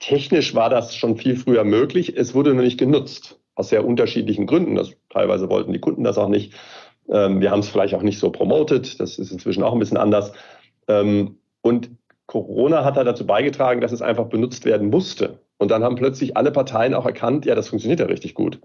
technisch 0.00 0.54
war 0.54 0.70
das 0.70 0.94
schon 0.94 1.16
viel 1.16 1.36
früher 1.36 1.64
möglich. 1.64 2.16
Es 2.16 2.34
wurde 2.34 2.54
nur 2.54 2.62
nicht 2.62 2.78
genutzt. 2.78 3.38
Aus 3.56 3.70
sehr 3.70 3.84
unterschiedlichen 3.84 4.46
Gründen. 4.46 4.76
Das, 4.76 4.92
teilweise 5.10 5.50
wollten 5.50 5.72
die 5.72 5.80
Kunden 5.80 6.04
das 6.04 6.18
auch 6.18 6.28
nicht. 6.28 6.54
Ähm, 7.08 7.40
wir 7.40 7.50
haben 7.50 7.60
es 7.60 7.68
vielleicht 7.68 7.94
auch 7.94 8.02
nicht 8.02 8.18
so 8.18 8.30
promotet. 8.30 9.00
Das 9.00 9.18
ist 9.18 9.30
inzwischen 9.30 9.62
auch 9.62 9.72
ein 9.72 9.78
bisschen 9.78 9.96
anders. 9.96 10.32
Ähm, 10.88 11.38
und 11.62 11.90
Corona 12.26 12.84
hat 12.84 12.96
da 12.96 13.04
dazu 13.04 13.26
beigetragen, 13.26 13.80
dass 13.80 13.92
es 13.92 14.02
einfach 14.02 14.26
benutzt 14.26 14.64
werden 14.64 14.90
musste. 14.90 15.40
Und 15.58 15.70
dann 15.70 15.82
haben 15.82 15.96
plötzlich 15.96 16.36
alle 16.36 16.52
Parteien 16.52 16.94
auch 16.94 17.04
erkannt, 17.04 17.44
ja, 17.44 17.54
das 17.54 17.68
funktioniert 17.68 18.00
ja 18.00 18.06
richtig 18.06 18.34
gut. 18.34 18.60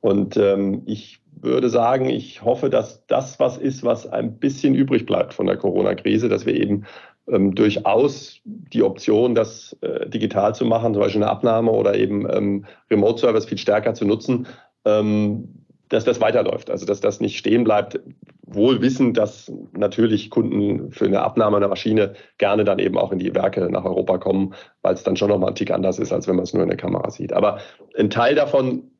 Und 0.00 0.36
ähm, 0.36 0.82
ich 0.86 1.20
würde 1.40 1.70
sagen, 1.70 2.08
ich 2.08 2.42
hoffe, 2.42 2.68
dass 2.70 3.06
das 3.06 3.38
was 3.40 3.56
ist, 3.56 3.84
was 3.84 4.06
ein 4.06 4.38
bisschen 4.38 4.74
übrig 4.74 5.06
bleibt 5.06 5.34
von 5.34 5.46
der 5.46 5.56
Corona-Krise, 5.56 6.28
dass 6.28 6.46
wir 6.46 6.54
eben 6.54 6.84
ähm, 7.28 7.54
durchaus 7.54 8.40
die 8.44 8.82
Option, 8.82 9.34
das 9.34 9.76
äh, 9.80 10.08
digital 10.08 10.54
zu 10.54 10.64
machen, 10.64 10.94
zum 10.94 11.02
Beispiel 11.02 11.22
eine 11.22 11.30
Abnahme 11.30 11.70
oder 11.72 11.94
eben 11.96 12.28
ähm, 12.30 12.66
Remote-Service 12.90 13.46
viel 13.46 13.58
stärker 13.58 13.94
zu 13.94 14.04
nutzen, 14.04 14.46
ähm, 14.84 15.55
dass 15.88 16.04
das 16.04 16.20
weiterläuft. 16.20 16.70
Also 16.70 16.86
dass 16.86 17.00
das 17.00 17.20
nicht 17.20 17.38
stehen 17.38 17.64
bleibt, 17.64 18.00
wohl 18.46 18.80
wissend, 18.80 19.16
dass 19.16 19.52
natürlich 19.72 20.30
Kunden 20.30 20.90
für 20.90 21.06
eine 21.06 21.22
Abnahme 21.22 21.56
einer 21.56 21.68
Maschine 21.68 22.14
gerne 22.38 22.64
dann 22.64 22.78
eben 22.78 22.98
auch 22.98 23.12
in 23.12 23.18
die 23.18 23.34
Werke 23.34 23.68
nach 23.70 23.84
Europa 23.84 24.18
kommen, 24.18 24.54
weil 24.82 24.94
es 24.94 25.02
dann 25.02 25.16
schon 25.16 25.28
nochmal 25.28 25.50
ein 25.50 25.54
Tick 25.54 25.70
anders 25.70 25.98
ist, 25.98 26.12
als 26.12 26.28
wenn 26.28 26.36
man 26.36 26.44
es 26.44 26.54
nur 26.54 26.62
in 26.62 26.68
der 26.68 26.78
Kamera 26.78 27.10
sieht. 27.10 27.32
Aber 27.32 27.60
ein 27.96 28.10
Teil 28.10 28.34
davon 28.34 28.90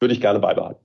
würde 0.00 0.14
ich 0.14 0.20
gerne 0.20 0.40
beibehalten. 0.40 0.84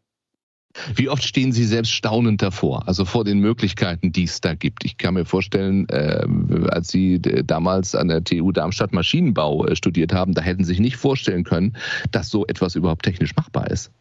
Wie 0.94 1.10
oft 1.10 1.24
stehen 1.24 1.52
Sie 1.52 1.66
selbst 1.66 1.92
staunend 1.92 2.44
davor, 2.44 2.88
also 2.88 3.04
vor 3.04 3.24
den 3.24 3.40
Möglichkeiten, 3.40 4.12
die 4.12 4.26
es 4.26 4.40
da 4.40 4.54
gibt? 4.54 4.86
Ich 4.86 4.98
kann 4.98 5.16
mir 5.16 5.26
vorstellen, 5.26 5.90
äh, 5.90 6.26
als 6.70 6.90
Sie 6.90 7.20
damals 7.20 7.96
an 7.96 8.08
der 8.08 8.24
TU 8.24 8.52
Darmstadt 8.52 8.94
Maschinenbau 8.94 9.66
äh, 9.66 9.76
studiert 9.76 10.14
haben, 10.14 10.34
da 10.34 10.42
hätten 10.42 10.64
Sie 10.64 10.70
sich 10.70 10.80
nicht 10.80 10.96
vorstellen 10.96 11.44
können, 11.44 11.76
dass 12.12 12.30
so 12.30 12.46
etwas 12.46 12.76
überhaupt 12.76 13.04
technisch 13.04 13.36
machbar 13.36 13.70
ist. 13.72 13.92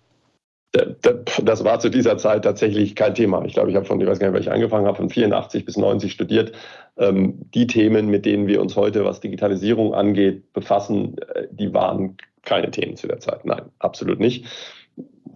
Das 0.73 1.65
war 1.65 1.81
zu 1.81 1.89
dieser 1.89 2.19
Zeit 2.19 2.45
tatsächlich 2.45 2.95
kein 2.95 3.15
Thema. 3.15 3.43
Ich 3.47 3.55
glaube, 3.55 3.71
ich 3.71 3.77
habe 3.77 3.87
von, 3.87 4.01
ich 4.01 4.07
weiß 4.07 4.19
gar 4.19 4.27
nicht, 4.27 4.35
welche 4.35 4.51
ich 4.51 4.55
angefangen 4.55 4.87
habe, 4.87 4.99
von 4.99 5.09
84 5.09 5.65
bis 5.65 5.79
90 5.79 6.13
studiert. 6.13 6.53
Ähm, 6.99 7.41
die 7.55 7.67
Themen, 7.67 8.09
mit 8.09 8.27
denen 8.27 8.47
wir 8.47 8.61
uns 8.61 8.77
heute, 8.77 9.05
was 9.05 9.21
Digitalisierung 9.21 9.95
angeht, 9.95 10.53
befassen, 10.53 11.17
äh, 11.35 11.47
die 11.51 11.73
waren 11.73 12.19
keine 12.43 12.71
Themen 12.71 12.97
zu 12.97 13.09
der 13.09 13.19
Zeit. 13.19 13.47
Nein, 13.47 13.63
absolut 13.79 14.21
nicht 14.21 14.47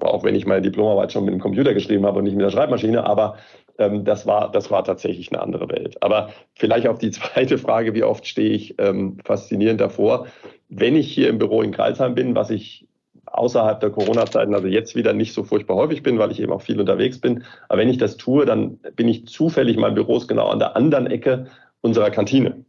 auch 0.00 0.24
wenn 0.24 0.34
ich 0.34 0.46
meine 0.46 0.62
Diplomarbeit 0.62 1.12
schon 1.12 1.24
mit 1.24 1.34
dem 1.34 1.40
Computer 1.40 1.74
geschrieben 1.74 2.06
habe 2.06 2.18
und 2.18 2.24
nicht 2.24 2.36
mit 2.36 2.44
der 2.44 2.50
Schreibmaschine, 2.50 3.04
aber 3.04 3.36
ähm, 3.78 4.04
das, 4.04 4.26
war, 4.26 4.50
das 4.50 4.70
war 4.70 4.84
tatsächlich 4.84 5.32
eine 5.32 5.42
andere 5.42 5.68
Welt. 5.68 6.02
Aber 6.02 6.30
vielleicht 6.54 6.86
auf 6.86 6.98
die 6.98 7.10
zweite 7.12 7.58
Frage, 7.58 7.94
wie 7.94 8.02
oft 8.02 8.26
stehe 8.26 8.50
ich 8.50 8.74
ähm, 8.78 9.18
faszinierend 9.24 9.80
davor. 9.80 10.26
Wenn 10.68 10.96
ich 10.96 11.12
hier 11.12 11.28
im 11.28 11.38
Büro 11.38 11.62
in 11.62 11.72
Kreilsheim 11.72 12.14
bin, 12.14 12.34
was 12.34 12.50
ich 12.50 12.86
außerhalb 13.32 13.80
der 13.80 13.90
Corona-Zeiten, 13.90 14.54
also 14.54 14.68
jetzt 14.68 14.94
wieder 14.94 15.12
nicht 15.12 15.32
so 15.32 15.42
furchtbar 15.42 15.76
häufig 15.76 16.02
bin, 16.02 16.18
weil 16.18 16.30
ich 16.30 16.40
eben 16.40 16.52
auch 16.52 16.62
viel 16.62 16.78
unterwegs 16.78 17.20
bin. 17.20 17.44
Aber 17.68 17.80
wenn 17.80 17.88
ich 17.88 17.98
das 17.98 18.16
tue, 18.16 18.44
dann 18.44 18.78
bin 18.94 19.08
ich 19.08 19.26
zufällig, 19.26 19.76
mein 19.76 19.94
Büro 19.94 20.16
ist 20.18 20.28
genau 20.28 20.48
an 20.48 20.58
der 20.58 20.76
anderen 20.76 21.06
Ecke 21.06 21.46
unserer 21.80 22.10
Kantine. 22.10 22.64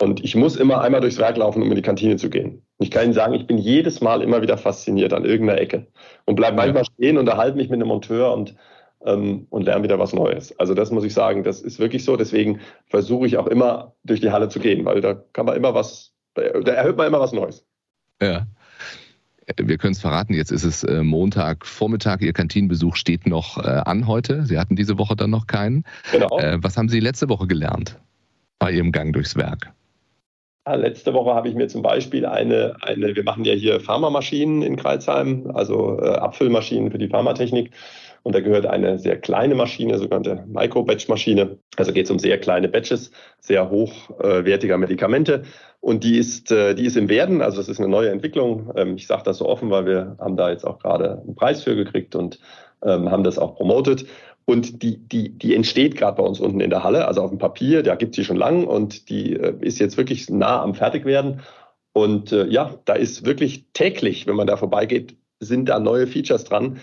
Und 0.00 0.22
ich 0.22 0.34
muss 0.34 0.56
immer 0.56 0.82
einmal 0.82 1.00
durchs 1.00 1.18
Werk 1.18 1.38
laufen, 1.38 1.62
um 1.62 1.70
in 1.70 1.74
die 1.74 1.82
Kantine 1.82 2.16
zu 2.16 2.28
gehen. 2.28 2.62
Ich 2.78 2.90
kann 2.90 3.04
Ihnen 3.04 3.14
sagen, 3.14 3.32
ich 3.32 3.46
bin 3.46 3.56
jedes 3.56 4.02
Mal 4.02 4.20
immer 4.20 4.42
wieder 4.42 4.58
fasziniert 4.58 5.14
an 5.14 5.24
irgendeiner 5.24 5.60
Ecke 5.60 5.86
und 6.26 6.36
bleibe 6.36 6.56
manchmal 6.56 6.84
stehen, 6.84 7.16
unterhalte 7.16 7.56
mich 7.56 7.70
mit 7.70 7.80
einem 7.80 7.88
Monteur 7.88 8.34
und, 8.34 8.54
ähm, 9.06 9.46
und 9.48 9.64
lerne 9.64 9.84
wieder 9.84 9.98
was 9.98 10.12
Neues. 10.12 10.58
Also 10.58 10.74
das 10.74 10.90
muss 10.90 11.04
ich 11.04 11.14
sagen, 11.14 11.44
das 11.44 11.62
ist 11.62 11.78
wirklich 11.78 12.04
so. 12.04 12.16
Deswegen 12.18 12.60
versuche 12.88 13.26
ich 13.26 13.38
auch 13.38 13.46
immer 13.46 13.94
durch 14.04 14.20
die 14.20 14.30
Halle 14.30 14.50
zu 14.50 14.60
gehen, 14.60 14.84
weil 14.84 15.00
da 15.00 15.14
kann 15.14 15.46
man 15.46 15.56
immer 15.56 15.74
was, 15.74 16.12
da 16.34 16.42
erhöht 16.42 16.98
man 16.98 17.06
immer 17.06 17.20
was 17.20 17.32
Neues. 17.32 17.64
Ja. 18.20 18.46
Wir 19.56 19.78
können 19.78 19.92
es 19.92 20.00
verraten, 20.00 20.34
jetzt 20.34 20.50
ist 20.50 20.64
es 20.64 20.82
äh, 20.82 21.04
Montag, 21.04 21.66
Vormittag, 21.66 22.20
Ihr 22.20 22.32
Kantinenbesuch 22.32 22.96
steht 22.96 23.26
noch 23.28 23.58
äh, 23.58 23.82
an 23.84 24.08
heute. 24.08 24.44
Sie 24.44 24.58
hatten 24.58 24.74
diese 24.74 24.98
Woche 24.98 25.14
dann 25.14 25.30
noch 25.30 25.46
keinen. 25.46 25.84
Genau. 26.10 26.38
Äh, 26.38 26.58
was 26.62 26.76
haben 26.76 26.88
Sie 26.88 26.98
letzte 26.98 27.28
Woche 27.28 27.46
gelernt 27.46 27.96
bei 28.58 28.72
Ihrem 28.72 28.90
Gang 28.90 29.12
durchs 29.12 29.36
Werk? 29.36 29.72
Ja, 30.66 30.74
letzte 30.74 31.14
Woche 31.14 31.32
habe 31.32 31.48
ich 31.48 31.54
mir 31.54 31.68
zum 31.68 31.82
Beispiel 31.82 32.26
eine, 32.26 32.74
eine 32.82 33.14
wir 33.14 33.22
machen 33.22 33.44
ja 33.44 33.52
hier 33.54 33.78
Pharmamaschinen 33.78 34.62
in 34.62 34.74
Kreuzheim, 34.74 35.48
also 35.54 36.00
äh, 36.02 36.08
Abfüllmaschinen 36.08 36.90
für 36.90 36.98
die 36.98 37.08
Pharmatechnik. 37.08 37.70
Und 38.26 38.34
da 38.34 38.40
gehört 38.40 38.66
eine 38.66 38.98
sehr 38.98 39.20
kleine 39.20 39.54
Maschine, 39.54 39.98
sogenannte 39.98 40.42
Micro-Batch-Maschine. 40.48 41.60
Also 41.76 41.92
geht 41.92 42.06
es 42.06 42.10
um 42.10 42.18
sehr 42.18 42.40
kleine 42.40 42.66
Batches, 42.66 43.12
sehr 43.38 43.70
hochwertiger 43.70 44.78
Medikamente. 44.78 45.44
Und 45.78 46.02
die 46.02 46.18
ist, 46.18 46.50
äh, 46.50 46.74
die 46.74 46.86
ist 46.86 46.96
im 46.96 47.08
Werden, 47.08 47.40
also 47.40 47.58
das 47.58 47.68
ist 47.68 47.78
eine 47.78 47.88
neue 47.88 48.10
Entwicklung. 48.10 48.72
Ähm, 48.74 48.96
ich 48.96 49.06
sage 49.06 49.22
das 49.22 49.38
so 49.38 49.46
offen, 49.46 49.70
weil 49.70 49.86
wir 49.86 50.16
haben 50.18 50.36
da 50.36 50.50
jetzt 50.50 50.66
auch 50.66 50.80
gerade 50.80 51.22
einen 51.22 51.36
Preis 51.36 51.62
für 51.62 51.76
gekriegt 51.76 52.16
und 52.16 52.40
ähm, 52.82 53.12
haben 53.12 53.22
das 53.22 53.38
auch 53.38 53.54
promotet. 53.54 54.06
Und 54.44 54.82
die, 54.82 54.96
die, 54.96 55.28
die 55.38 55.54
entsteht 55.54 55.94
gerade 55.96 56.16
bei 56.16 56.24
uns 56.24 56.40
unten 56.40 56.58
in 56.58 56.70
der 56.70 56.82
Halle, 56.82 57.06
also 57.06 57.22
auf 57.22 57.30
dem 57.30 57.38
Papier, 57.38 57.84
da 57.84 57.94
gibt 57.94 58.16
sie 58.16 58.24
schon 58.24 58.36
lang 58.36 58.64
und 58.64 59.08
die 59.08 59.34
äh, 59.34 59.54
ist 59.60 59.78
jetzt 59.78 59.98
wirklich 59.98 60.28
nah 60.30 60.62
am 60.62 60.74
Fertigwerden. 60.74 61.42
Und 61.92 62.32
äh, 62.32 62.48
ja, 62.48 62.74
da 62.86 62.94
ist 62.94 63.24
wirklich 63.24 63.66
täglich, 63.72 64.26
wenn 64.26 64.34
man 64.34 64.48
da 64.48 64.56
vorbeigeht, 64.56 65.16
sind 65.38 65.68
da 65.68 65.78
neue 65.78 66.08
Features 66.08 66.42
dran. 66.42 66.80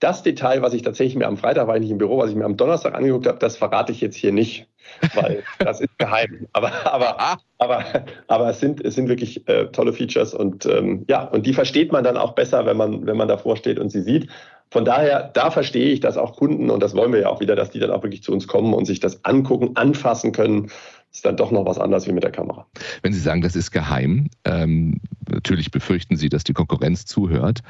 Das 0.00 0.22
Detail, 0.22 0.62
was 0.62 0.74
ich 0.74 0.82
tatsächlich 0.82 1.16
mir 1.16 1.26
am 1.26 1.36
Freitag 1.36 1.66
war 1.68 1.76
ich 1.76 1.80
nicht 1.80 1.90
im 1.90 1.98
Büro, 1.98 2.18
was 2.18 2.30
ich 2.30 2.36
mir 2.36 2.44
am 2.44 2.56
Donnerstag 2.56 2.94
angeguckt 2.94 3.26
habe, 3.26 3.38
das 3.38 3.56
verrate 3.56 3.92
ich 3.92 4.00
jetzt 4.00 4.16
hier 4.16 4.32
nicht, 4.32 4.68
weil 5.14 5.42
das 5.58 5.80
ist 5.80 5.98
geheim. 5.98 6.46
Aber, 6.52 6.72
aber, 6.86 7.38
aber, 7.58 7.84
aber 8.28 8.50
es 8.50 8.60
sind, 8.60 8.84
es 8.84 8.94
sind 8.94 9.08
wirklich 9.08 9.46
äh, 9.48 9.66
tolle 9.66 9.92
Features 9.92 10.34
und 10.34 10.66
ähm, 10.66 11.04
ja, 11.08 11.24
und 11.24 11.46
die 11.46 11.54
versteht 11.54 11.92
man 11.92 12.04
dann 12.04 12.16
auch 12.16 12.34
besser, 12.34 12.66
wenn 12.66 12.76
man, 12.76 13.06
wenn 13.06 13.16
man 13.16 13.28
davor 13.28 13.56
steht 13.56 13.78
und 13.78 13.90
sie 13.90 14.02
sieht. 14.02 14.28
Von 14.70 14.84
daher, 14.84 15.30
da 15.32 15.50
verstehe 15.50 15.90
ich, 15.90 16.00
dass 16.00 16.16
auch 16.16 16.36
Kunden, 16.36 16.70
und 16.70 16.82
das 16.82 16.94
wollen 16.94 17.12
wir 17.12 17.20
ja 17.20 17.28
auch 17.28 17.40
wieder, 17.40 17.54
dass 17.54 17.70
die 17.70 17.78
dann 17.78 17.90
auch 17.90 18.02
wirklich 18.02 18.22
zu 18.22 18.32
uns 18.32 18.48
kommen 18.48 18.74
und 18.74 18.84
sich 18.84 18.98
das 18.98 19.24
angucken, 19.24 19.76
anfassen 19.76 20.32
können. 20.32 20.70
ist 21.12 21.24
dann 21.24 21.36
doch 21.36 21.52
noch 21.52 21.64
was 21.64 21.78
anderes 21.78 22.06
wie 22.08 22.12
mit 22.12 22.24
der 22.24 22.32
Kamera. 22.32 22.66
Wenn 23.02 23.12
Sie 23.12 23.20
sagen, 23.20 23.42
das 23.42 23.54
ist 23.54 23.70
geheim, 23.70 24.28
ähm, 24.44 25.00
natürlich 25.30 25.70
befürchten 25.70 26.16
Sie, 26.16 26.28
dass 26.28 26.42
die 26.42 26.52
Konkurrenz 26.52 27.06
zuhört. 27.06 27.60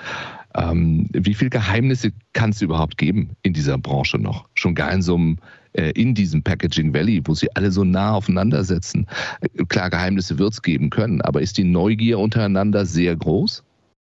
Ähm, 0.55 1.09
wie 1.13 1.35
viele 1.35 1.51
Geheimnisse 1.51 2.13
kann 2.33 2.51
es 2.51 2.63
überhaupt 2.63 2.97
geben 2.97 3.37
in 3.43 3.53
dieser 3.53 3.77
Branche 3.77 4.19
noch? 4.19 4.49
Schon 4.55 4.75
gar 4.75 4.91
in 4.91 5.03
so 5.03 5.17
einem 5.17 5.39
in 5.77 6.15
diesem 6.15 6.43
Packaging 6.43 6.95
Valley, 6.95 7.21
wo 7.25 7.35
sie 7.35 7.49
alle 7.55 7.71
so 7.71 7.85
nah 7.85 8.15
aufeinander 8.15 8.65
sitzen. 8.65 9.07
Äh, 9.41 9.65
klar, 9.65 9.91
Geheimnisse 9.91 10.39
wird 10.39 10.53
es 10.53 10.63
geben 10.63 10.91
können, 10.91 11.21
aber 11.23 11.43
ist 11.43 11.59
die 11.59 11.65
Neugier 11.65 12.19
untereinander 12.19 12.87
sehr 12.87 13.17
groß? 13.17 13.63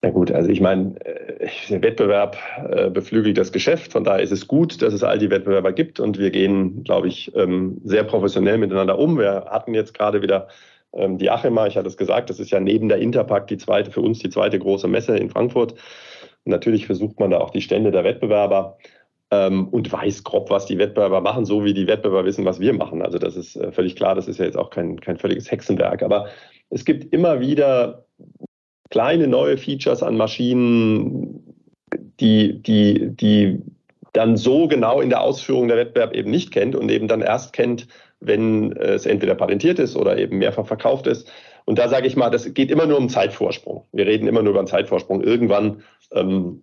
Na 0.01 0.11
gut, 0.11 0.31
also 0.31 0.49
ich 0.49 0.61
meine, 0.61 0.95
äh, 1.03 1.47
der 1.69 1.81
Wettbewerb 1.81 2.37
äh, 2.69 2.89
beflügelt 2.89 3.37
das 3.37 3.51
Geschäft. 3.51 3.91
Von 3.91 4.03
daher 4.03 4.21
ist 4.21 4.31
es 4.31 4.47
gut, 4.47 4.81
dass 4.81 4.93
es 4.93 5.03
all 5.03 5.17
die 5.17 5.29
Wettbewerber 5.29 5.73
gibt 5.73 5.99
und 5.99 6.19
wir 6.19 6.29
gehen, 6.31 6.83
glaube 6.83 7.07
ich, 7.07 7.35
ähm, 7.35 7.81
sehr 7.83 8.03
professionell 8.03 8.57
miteinander 8.57 8.99
um. 8.99 9.17
Wir 9.17 9.45
hatten 9.49 9.73
jetzt 9.73 9.93
gerade 9.93 10.21
wieder 10.21 10.47
ähm, 10.93 11.17
die 11.17 11.31
Achema, 11.31 11.65
ich 11.67 11.77
hatte 11.77 11.87
es 11.87 11.97
gesagt, 11.97 12.29
das 12.29 12.39
ist 12.39 12.51
ja 12.51 12.59
neben 12.59 12.87
der 12.87 12.99
Interpack 12.99 13.47
die 13.47 13.57
zweite, 13.57 13.91
für 13.91 14.01
uns 14.01 14.19
die 14.19 14.29
zweite 14.29 14.59
große 14.59 14.87
Messe 14.87 15.17
in 15.17 15.29
Frankfurt. 15.29 15.73
Und 15.73 16.51
natürlich 16.51 16.85
versucht 16.85 17.19
man 17.19 17.31
da 17.31 17.39
auch 17.39 17.49
die 17.49 17.61
Stände 17.61 17.89
der 17.89 18.03
Wettbewerber 18.03 18.77
ähm, 19.31 19.67
und 19.69 19.91
weiß 19.91 20.23
grob, 20.23 20.49
was 20.49 20.65
die 20.65 20.77
Wettbewerber 20.77 21.21
machen, 21.21 21.45
so 21.45 21.63
wie 21.63 21.73
die 21.73 21.87
Wettbewerber 21.87 22.25
wissen, 22.25 22.45
was 22.45 22.59
wir 22.59 22.73
machen. 22.73 23.01
Also 23.01 23.17
das 23.17 23.35
ist 23.35 23.55
äh, 23.55 23.71
völlig 23.71 23.95
klar, 23.95 24.15
das 24.15 24.27
ist 24.27 24.39
ja 24.39 24.45
jetzt 24.45 24.57
auch 24.57 24.69
kein, 24.69 24.99
kein 24.99 25.17
völliges 25.17 25.49
Hexenwerk. 25.51 26.03
Aber 26.03 26.27
es 26.69 26.85
gibt 26.85 27.13
immer 27.13 27.39
wieder 27.39 28.05
kleine 28.89 29.27
neue 29.27 29.57
Features 29.57 30.03
an 30.03 30.17
Maschinen, 30.17 31.43
die, 32.19 32.61
die, 32.61 33.09
die 33.09 33.61
dann 34.13 34.37
so 34.37 34.67
genau 34.67 35.01
in 35.01 35.09
der 35.09 35.21
Ausführung 35.21 35.67
der 35.67 35.77
Wettbewerb 35.77 36.13
eben 36.13 36.31
nicht 36.31 36.51
kennt 36.51 36.75
und 36.75 36.89
eben 36.89 37.07
dann 37.07 37.21
erst 37.21 37.53
kennt, 37.53 37.87
wenn 38.21 38.71
es 38.77 39.05
entweder 39.05 39.35
patentiert 39.35 39.79
ist 39.79 39.95
oder 39.95 40.17
eben 40.17 40.37
mehrfach 40.37 40.65
verkauft 40.65 41.07
ist. 41.07 41.29
Und 41.65 41.79
da 41.79 41.89
sage 41.89 42.07
ich 42.07 42.15
mal, 42.15 42.29
das 42.29 42.53
geht 42.53 42.71
immer 42.71 42.85
nur 42.85 42.97
um 42.97 43.09
Zeitvorsprung. 43.09 43.85
Wir 43.91 44.05
reden 44.05 44.27
immer 44.27 44.41
nur 44.41 44.51
über 44.51 44.59
einen 44.59 44.67
Zeitvorsprung. 44.67 45.21
Irgendwann 45.21 45.81
ähm, 46.11 46.61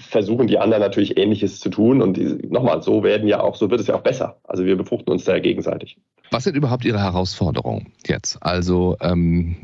versuchen 0.00 0.46
die 0.46 0.58
anderen 0.58 0.82
natürlich 0.82 1.16
Ähnliches 1.16 1.60
zu 1.60 1.70
tun. 1.70 2.02
Und 2.02 2.50
nochmal, 2.50 2.82
so 2.82 3.02
werden 3.02 3.28
ja 3.28 3.40
auch, 3.40 3.54
so 3.54 3.70
wird 3.70 3.80
es 3.80 3.86
ja 3.86 3.94
auch 3.94 4.02
besser. 4.02 4.38
Also 4.44 4.64
wir 4.64 4.76
befruchten 4.76 5.12
uns 5.12 5.24
da 5.24 5.34
ja 5.34 5.40
gegenseitig. 5.40 5.98
Was 6.30 6.44
sind 6.44 6.56
überhaupt 6.56 6.84
Ihre 6.84 7.00
Herausforderungen 7.00 7.92
jetzt? 8.06 8.38
Also, 8.40 8.96
ähm, 9.00 9.54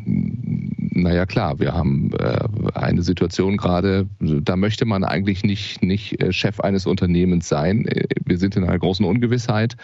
naja 0.92 1.26
klar, 1.26 1.58
wir 1.58 1.72
haben 1.72 2.12
äh, 2.18 2.46
eine 2.74 3.02
Situation 3.02 3.56
gerade, 3.56 4.06
da 4.20 4.56
möchte 4.56 4.84
man 4.84 5.02
eigentlich 5.02 5.42
nicht, 5.42 5.82
nicht 5.82 6.22
äh, 6.22 6.32
Chef 6.32 6.60
eines 6.60 6.86
Unternehmens 6.86 7.48
sein. 7.48 7.86
Äh, 7.86 8.06
wir 8.24 8.38
sind 8.38 8.56
in 8.56 8.64
einer 8.64 8.78
großen 8.78 9.04
Ungewissheit. 9.04 9.76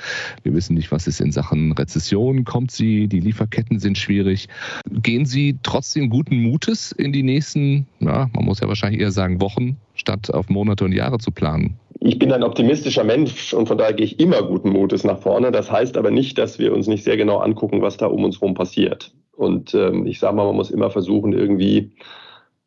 Wir 0.43 0.55
wissen 0.55 0.75
nicht, 0.75 0.93
was 0.93 1.07
ist 1.07 1.21
in 1.21 1.33
Sachen 1.33 1.73
Rezession, 1.73 2.45
kommt 2.45 2.71
sie, 2.71 3.09
die 3.09 3.21
Lieferketten 3.21 3.79
sind 3.81 3.99
schwierig. 3.99 4.49
Gehen 4.89 5.25
Sie 5.27 5.59
trotzdem 5.63 6.11
guten 6.11 6.37
Mutes 6.43 6.93
in 6.93 7.13
die 7.13 7.23
nächsten, 7.23 7.89
ja, 7.99 8.31
man 8.33 8.45
muss 8.45 8.61
ja 8.61 8.69
wahrscheinlich 8.69 9.01
eher 9.01 9.13
sagen 9.13 9.41
Wochen, 9.41 9.79
statt 10.07 10.33
auf 10.33 10.49
Monate 10.49 10.85
und 10.85 10.93
Jahre 10.93 11.19
zu 11.19 11.33
planen? 11.33 11.79
Ich 11.99 12.19
bin 12.19 12.33
ein 12.33 12.45
optimistischer 12.45 13.03
Mensch 13.03 13.53
und 13.53 13.67
von 13.67 13.77
daher 13.77 13.95
gehe 13.95 14.07
ich 14.07 14.21
immer 14.21 14.43
guten 14.43 14.71
Mutes 14.71 15.03
nach 15.03 15.19
vorne. 15.19 15.51
Das 15.51 15.73
heißt 15.73 15.97
aber 15.97 16.11
nicht, 16.11 16.39
dass 16.39 16.59
wir 16.59 16.73
uns 16.73 16.87
nicht 16.87 17.03
sehr 17.03 17.17
genau 17.17 17.39
angucken, 17.39 17.83
was 17.83 17.97
da 17.97 18.07
um 18.07 18.23
uns 18.23 18.41
herum 18.41 18.55
passiert. 18.55 19.13
Und 19.33 19.75
ähm, 19.75 20.07
ich 20.07 20.21
sage 20.21 20.37
mal, 20.37 20.47
man 20.47 20.55
muss 20.55 20.71
immer 20.71 20.91
versuchen, 20.91 21.33
irgendwie 21.33 21.91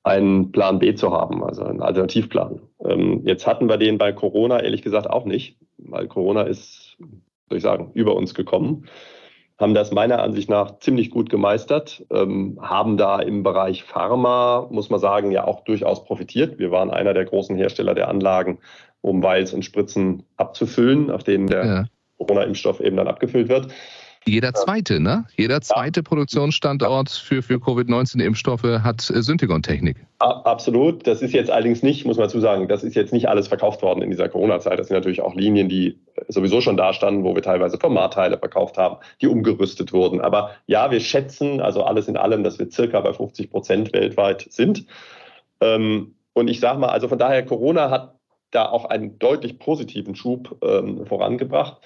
einen 0.03 0.51
Plan 0.51 0.79
B 0.79 0.93
zu 0.95 1.11
haben, 1.11 1.43
also 1.43 1.63
einen 1.63 1.81
Alternativplan. 1.81 2.59
Ähm, 2.83 3.21
jetzt 3.25 3.47
hatten 3.47 3.69
wir 3.69 3.77
den 3.77 3.97
bei 3.97 4.11
Corona 4.11 4.59
ehrlich 4.59 4.81
gesagt 4.81 5.09
auch 5.09 5.25
nicht, 5.25 5.57
weil 5.77 6.07
Corona 6.07 6.41
ist, 6.41 6.97
soll 7.47 7.57
ich 7.57 7.63
sagen, 7.63 7.91
über 7.93 8.15
uns 8.15 8.33
gekommen 8.33 8.85
haben 9.59 9.73
das 9.73 9.91
meiner 9.91 10.23
Ansicht 10.23 10.49
nach 10.49 10.79
ziemlich 10.79 11.11
gut 11.11 11.29
gemeistert, 11.29 12.05
ähm, 12.11 12.57
haben 12.61 12.95
da 12.95 13.19
im 13.19 13.43
Bereich 13.43 13.83
Pharma, 13.83 14.67
muss 14.71 14.89
man 14.89 15.01
sagen, 15.01 15.31
ja 15.31 15.43
auch 15.45 15.65
durchaus 15.65 16.05
profitiert. 16.05 16.59
Wir 16.59 16.71
waren 16.71 16.89
einer 16.89 17.13
der 17.13 17.25
großen 17.25 17.57
Hersteller 17.57 17.93
der 17.93 18.07
Anlagen, 18.07 18.59
um 19.01 19.21
Vials 19.21 19.53
und 19.53 19.63
Spritzen 19.63 20.23
abzufüllen, 20.37 21.11
auf 21.11 21.23
denen 21.23 21.47
der 21.47 21.65
ja. 21.65 21.85
Corona-Impfstoff 22.17 22.79
eben 22.79 22.95
dann 22.95 23.07
abgefüllt 23.07 23.49
wird. 23.49 23.67
Jeder 24.25 24.53
zweite, 24.53 24.99
ne? 24.99 25.25
Jeder 25.37 25.61
zweite 25.61 26.01
ja. 26.01 26.03
Produktionsstandort 26.03 27.09
für, 27.09 27.41
für 27.41 27.59
Covid-19-Impfstoffe 27.59 28.83
hat 28.83 29.09
äh, 29.09 29.21
Syntegon-Technik. 29.21 29.97
Absolut. 30.19 31.07
Das 31.07 31.21
ist 31.21 31.33
jetzt 31.33 31.49
allerdings 31.49 31.81
nicht, 31.83 32.05
muss 32.05 32.17
man 32.17 32.27
dazu 32.27 32.39
sagen, 32.39 32.67
das 32.67 32.83
ist 32.83 32.95
jetzt 32.95 33.13
nicht 33.13 33.29
alles 33.29 33.47
verkauft 33.47 33.81
worden 33.81 34.01
in 34.01 34.09
dieser 34.09 34.29
Corona-Zeit. 34.29 34.77
Das 34.77 34.87
sind 34.87 34.95
natürlich 34.95 35.21
auch 35.21 35.35
Linien, 35.35 35.69
die 35.69 35.97
sowieso 36.29 36.61
schon 36.61 36.77
da 36.77 36.93
standen, 36.93 37.23
wo 37.23 37.35
wir 37.35 37.41
teilweise 37.41 37.77
Formatteile 37.77 38.37
verkauft 38.37 38.77
haben, 38.77 38.97
die 39.21 39.27
umgerüstet 39.27 39.91
wurden. 39.93 40.21
Aber 40.21 40.51
ja, 40.67 40.91
wir 40.91 40.99
schätzen, 40.99 41.59
also 41.59 41.83
alles 41.83 42.07
in 42.07 42.17
allem, 42.17 42.43
dass 42.43 42.59
wir 42.59 42.69
circa 42.71 43.01
bei 43.01 43.13
50 43.13 43.49
Prozent 43.49 43.93
weltweit 43.93 44.47
sind. 44.49 44.85
Ähm, 45.61 46.15
und 46.33 46.47
ich 46.47 46.59
sage 46.59 46.79
mal, 46.79 46.89
also 46.89 47.07
von 47.07 47.17
daher, 47.17 47.45
Corona 47.45 47.89
hat 47.89 48.15
da 48.51 48.69
auch 48.69 48.85
einen 48.85 49.19
deutlich 49.19 49.59
positiven 49.59 50.15
Schub 50.15 50.57
ähm, 50.63 51.05
vorangebracht. 51.05 51.81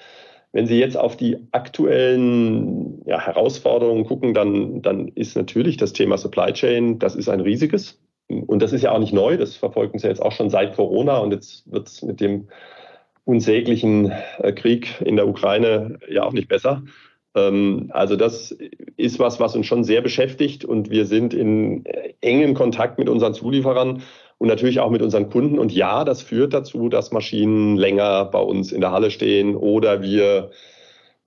Wenn 0.52 0.68
Sie 0.68 0.80
jetzt 0.80 0.98
auf 0.98 1.18
die 1.18 1.38
aktuellen 1.52 3.02
ja, 3.06 3.20
Herausforderungen 3.20 4.06
gucken, 4.06 4.34
dann, 4.34 4.82
dann 4.82 5.08
ist 5.10 5.36
natürlich 5.36 5.78
das 5.78 5.94
Thema 5.94 6.18
Supply 6.18 6.54
Chain, 6.54 7.00
das 7.00 7.16
ist 7.16 7.28
ein 7.28 7.40
riesiges. 7.40 8.00
Und 8.28 8.62
das 8.62 8.72
ist 8.72 8.84
ja 8.84 8.92
auch 8.92 9.00
nicht 9.00 9.14
neu, 9.14 9.38
das 9.38 9.56
verfolgt 9.56 9.94
uns 9.94 10.04
ja 10.04 10.10
jetzt 10.10 10.22
auch 10.22 10.32
schon 10.32 10.50
seit 10.50 10.76
Corona 10.76 11.18
und 11.18 11.32
jetzt 11.32 11.70
wird 11.72 11.88
es 11.88 12.02
mit 12.04 12.22
dem 12.22 12.48
unsäglichen 13.26 14.12
äh, 14.40 14.52
Krieg 14.54 15.02
in 15.02 15.16
der 15.16 15.28
Ukraine 15.28 16.00
ja 16.10 16.24
auch 16.24 16.34
nicht 16.34 16.48
besser. 16.48 16.84
Ähm, 17.36 17.90
also 17.94 18.16
das 18.16 18.56
ist 18.98 19.20
was, 19.20 19.40
was 19.40 19.56
uns 19.56 19.66
schon 19.66 19.84
sehr 19.84 20.02
beschäftigt 20.02 20.66
und 20.66 20.90
wir 20.90 21.06
sind 21.06 21.34
in 21.34 21.86
äh, 21.86 22.14
engem 22.22 22.54
Kontakt 22.54 23.00
mit 23.00 23.10
unseren 23.10 23.34
Zulieferern 23.34 24.04
und 24.38 24.48
natürlich 24.48 24.80
auch 24.80 24.90
mit 24.90 25.02
unseren 25.02 25.30
Kunden. 25.30 25.58
Und 25.58 25.72
ja, 25.72 26.04
das 26.04 26.22
führt 26.22 26.54
dazu, 26.54 26.90
dass 26.90 27.12
Maschinen 27.12 27.78
länger 27.78 28.26
bei 28.26 28.40
uns 28.40 28.72
in 28.72 28.82
der 28.82 28.92
Halle 28.92 29.10
stehen 29.10 29.56
oder 29.56 30.02
wir 30.02 30.52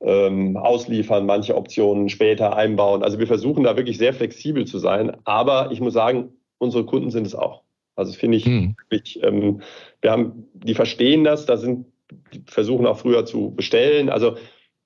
ähm, 0.01 0.57
ausliefern, 0.57 1.27
manche 1.27 1.57
Optionen 1.57 2.09
später 2.09 2.55
einbauen. 2.57 3.03
Also 3.03 3.19
wir 3.19 3.27
versuchen 3.27 3.65
da 3.65 3.77
wirklich 3.77 3.99
sehr 3.99 4.13
flexibel 4.13 4.67
zu 4.67 4.79
sein. 4.79 5.17
Aber 5.25 5.71
ich 5.73 5.81
muss 5.81 5.95
sagen, 5.95 6.35
unsere 6.59 6.85
Kunden 6.85 7.11
sind 7.11 7.27
es 7.27 7.35
auch. 7.35 7.66
Also 7.97 8.13
finde 8.13 8.37
ich 8.37 8.47
mhm. 8.47 8.77
wirklich, 8.89 9.23
ähm, 9.23 9.63
wir 10.03 10.13
haben, 10.13 10.45
die 10.55 10.75
verstehen 10.75 11.25
das, 11.25 11.47
da 11.47 11.57
sind, 11.57 11.87
die 12.33 12.43
versuchen 12.47 12.87
auch 12.87 12.99
früher 12.99 13.25
zu 13.25 13.53
bestellen. 13.55 14.11
Also 14.11 14.37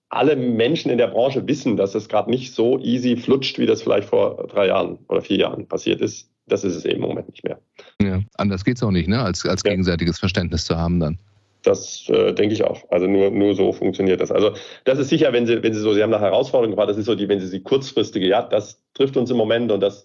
alle 0.08 0.36
Menschen 0.36 0.90
in 0.90 0.98
der 0.98 1.08
Branche 1.08 1.46
wissen, 1.46 1.76
dass 1.76 1.94
es 1.94 2.08
gerade 2.08 2.30
nicht 2.30 2.54
so 2.54 2.78
easy 2.78 3.16
flutscht, 3.16 3.58
wie 3.58 3.66
das 3.66 3.82
vielleicht 3.82 4.08
vor 4.08 4.46
drei 4.48 4.68
Jahren 4.68 4.98
oder 5.08 5.20
vier 5.20 5.38
Jahren 5.38 5.66
passiert 5.66 6.00
ist. 6.00 6.30
Das 6.46 6.64
ist 6.64 6.74
es 6.74 6.84
eben 6.84 7.02
im 7.02 7.08
Moment 7.08 7.28
nicht 7.28 7.44
mehr. 7.44 7.60
Ja, 8.00 8.20
anders 8.36 8.64
geht 8.64 8.76
es 8.76 8.82
auch 8.82 8.90
nicht, 8.90 9.08
ne? 9.08 9.22
als, 9.22 9.46
als 9.46 9.62
ja. 9.64 9.70
gegenseitiges 9.70 10.18
Verständnis 10.18 10.64
zu 10.64 10.76
haben 10.76 10.98
dann. 10.98 11.18
Das 11.62 12.08
äh, 12.08 12.32
denke 12.32 12.54
ich 12.54 12.64
auch. 12.64 12.82
Also 12.90 13.06
nur, 13.06 13.30
nur 13.30 13.54
so 13.54 13.72
funktioniert 13.72 14.20
das. 14.20 14.32
Also 14.32 14.52
das 14.84 14.98
ist 14.98 15.10
sicher, 15.10 15.32
wenn 15.32 15.46
Sie, 15.46 15.62
wenn 15.62 15.74
Sie 15.74 15.80
so, 15.80 15.92
Sie 15.92 16.02
haben 16.02 16.12
eine 16.12 16.22
Herausforderung 16.22 16.72
gefragt, 16.72 16.90
das 16.90 16.96
ist 16.96 17.06
so 17.06 17.14
die, 17.14 17.28
wenn 17.28 17.40
Sie 17.40 17.50
die 17.50 17.62
kurzfristige, 17.62 18.26
ja, 18.26 18.42
das 18.42 18.82
trifft 18.94 19.16
uns 19.16 19.30
im 19.30 19.36
Moment 19.36 19.70
und 19.70 19.80
das 19.80 20.04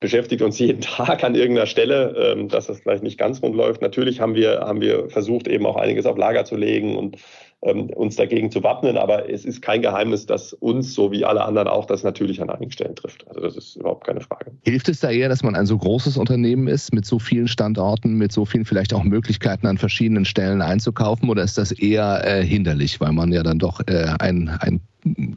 beschäftigt 0.00 0.42
uns 0.42 0.58
jeden 0.58 0.80
Tag 0.82 1.24
an 1.24 1.34
irgendeiner 1.34 1.66
Stelle, 1.66 2.14
ähm, 2.32 2.48
dass 2.48 2.66
das 2.66 2.80
vielleicht 2.80 3.02
nicht 3.02 3.18
ganz 3.18 3.42
rund 3.42 3.56
läuft. 3.56 3.82
Natürlich 3.82 4.20
haben 4.20 4.34
wir, 4.34 4.60
haben 4.60 4.80
wir 4.80 5.08
versucht, 5.10 5.48
eben 5.48 5.66
auch 5.66 5.76
einiges 5.76 6.06
auf 6.06 6.16
Lager 6.16 6.44
zu 6.44 6.56
legen 6.56 6.96
und 6.96 7.16
uns 7.60 8.14
dagegen 8.14 8.50
zu 8.50 8.62
wappnen, 8.62 8.96
aber 8.96 9.28
es 9.28 9.44
ist 9.44 9.62
kein 9.62 9.82
Geheimnis, 9.82 10.26
dass 10.26 10.52
uns, 10.52 10.94
so 10.94 11.10
wie 11.10 11.24
alle 11.24 11.44
anderen 11.44 11.66
auch, 11.66 11.86
das 11.86 12.04
natürlich 12.04 12.40
an 12.40 12.50
einigen 12.50 12.70
Stellen 12.70 12.94
trifft. 12.94 13.26
Also 13.28 13.40
das 13.40 13.56
ist 13.56 13.76
überhaupt 13.76 14.06
keine 14.06 14.20
Frage. 14.20 14.52
Hilft 14.64 14.88
es 14.88 15.00
da 15.00 15.10
eher, 15.10 15.28
dass 15.28 15.42
man 15.42 15.56
ein 15.56 15.66
so 15.66 15.76
großes 15.76 16.16
Unternehmen 16.18 16.68
ist, 16.68 16.92
mit 16.94 17.04
so 17.04 17.18
vielen 17.18 17.48
Standorten, 17.48 18.14
mit 18.14 18.30
so 18.30 18.44
vielen 18.44 18.64
vielleicht 18.64 18.94
auch 18.94 19.02
Möglichkeiten 19.02 19.66
an 19.66 19.76
verschiedenen 19.76 20.24
Stellen 20.24 20.62
einzukaufen, 20.62 21.28
oder 21.28 21.42
ist 21.42 21.58
das 21.58 21.72
eher 21.72 22.24
äh, 22.24 22.44
hinderlich, 22.44 23.00
weil 23.00 23.12
man 23.12 23.32
ja 23.32 23.42
dann 23.42 23.58
doch 23.58 23.80
äh, 23.86 24.06
ein, 24.20 24.48
ein 24.60 24.80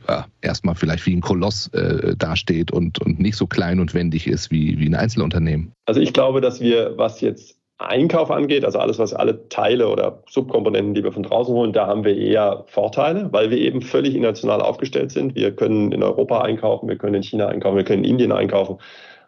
ja, 0.08 0.26
erstmal 0.42 0.76
vielleicht 0.76 1.06
wie 1.06 1.16
ein 1.16 1.22
Koloss 1.22 1.68
äh, 1.74 2.16
dasteht 2.16 2.72
und, 2.72 3.00
und 3.00 3.20
nicht 3.20 3.36
so 3.36 3.48
klein 3.48 3.80
und 3.80 3.94
wendig 3.94 4.28
ist 4.28 4.52
wie, 4.52 4.80
wie 4.80 4.88
ein 4.88 4.96
Einzelunternehmen? 4.96 5.72
Also 5.86 6.02
ich 6.02 6.14
glaube, 6.14 6.42
dass 6.42 6.60
wir, 6.60 6.98
was 6.98 7.22
jetzt 7.22 7.61
Einkauf 7.82 8.32
angeht, 8.32 8.64
also 8.66 8.80
alles, 8.80 9.00
was 9.00 9.14
alle 9.14 9.48
Teile 9.50 9.90
oder 9.90 10.24
Subkomponenten, 10.30 10.94
die 10.94 11.04
wir 11.04 11.12
von 11.12 11.24
draußen 11.24 11.54
holen, 11.54 11.74
da 11.74 11.88
haben 11.88 12.04
wir 12.04 12.16
eher 12.16 12.64
Vorteile, 12.68 13.32
weil 13.32 13.50
wir 13.50 13.58
eben 13.58 13.82
völlig 13.82 14.16
international 14.16 14.62
aufgestellt 14.62 15.12
sind. 15.12 15.36
Wir 15.36 15.56
können 15.56 15.92
in 15.92 16.04
Europa 16.04 16.42
einkaufen, 16.42 16.88
wir 16.88 16.98
können 16.98 17.16
in 17.16 17.24
China 17.24 17.48
einkaufen, 17.48 17.78
wir 17.78 17.84
können 17.84 18.04
in 18.04 18.12
Indien 18.12 18.32
einkaufen. 18.32 18.78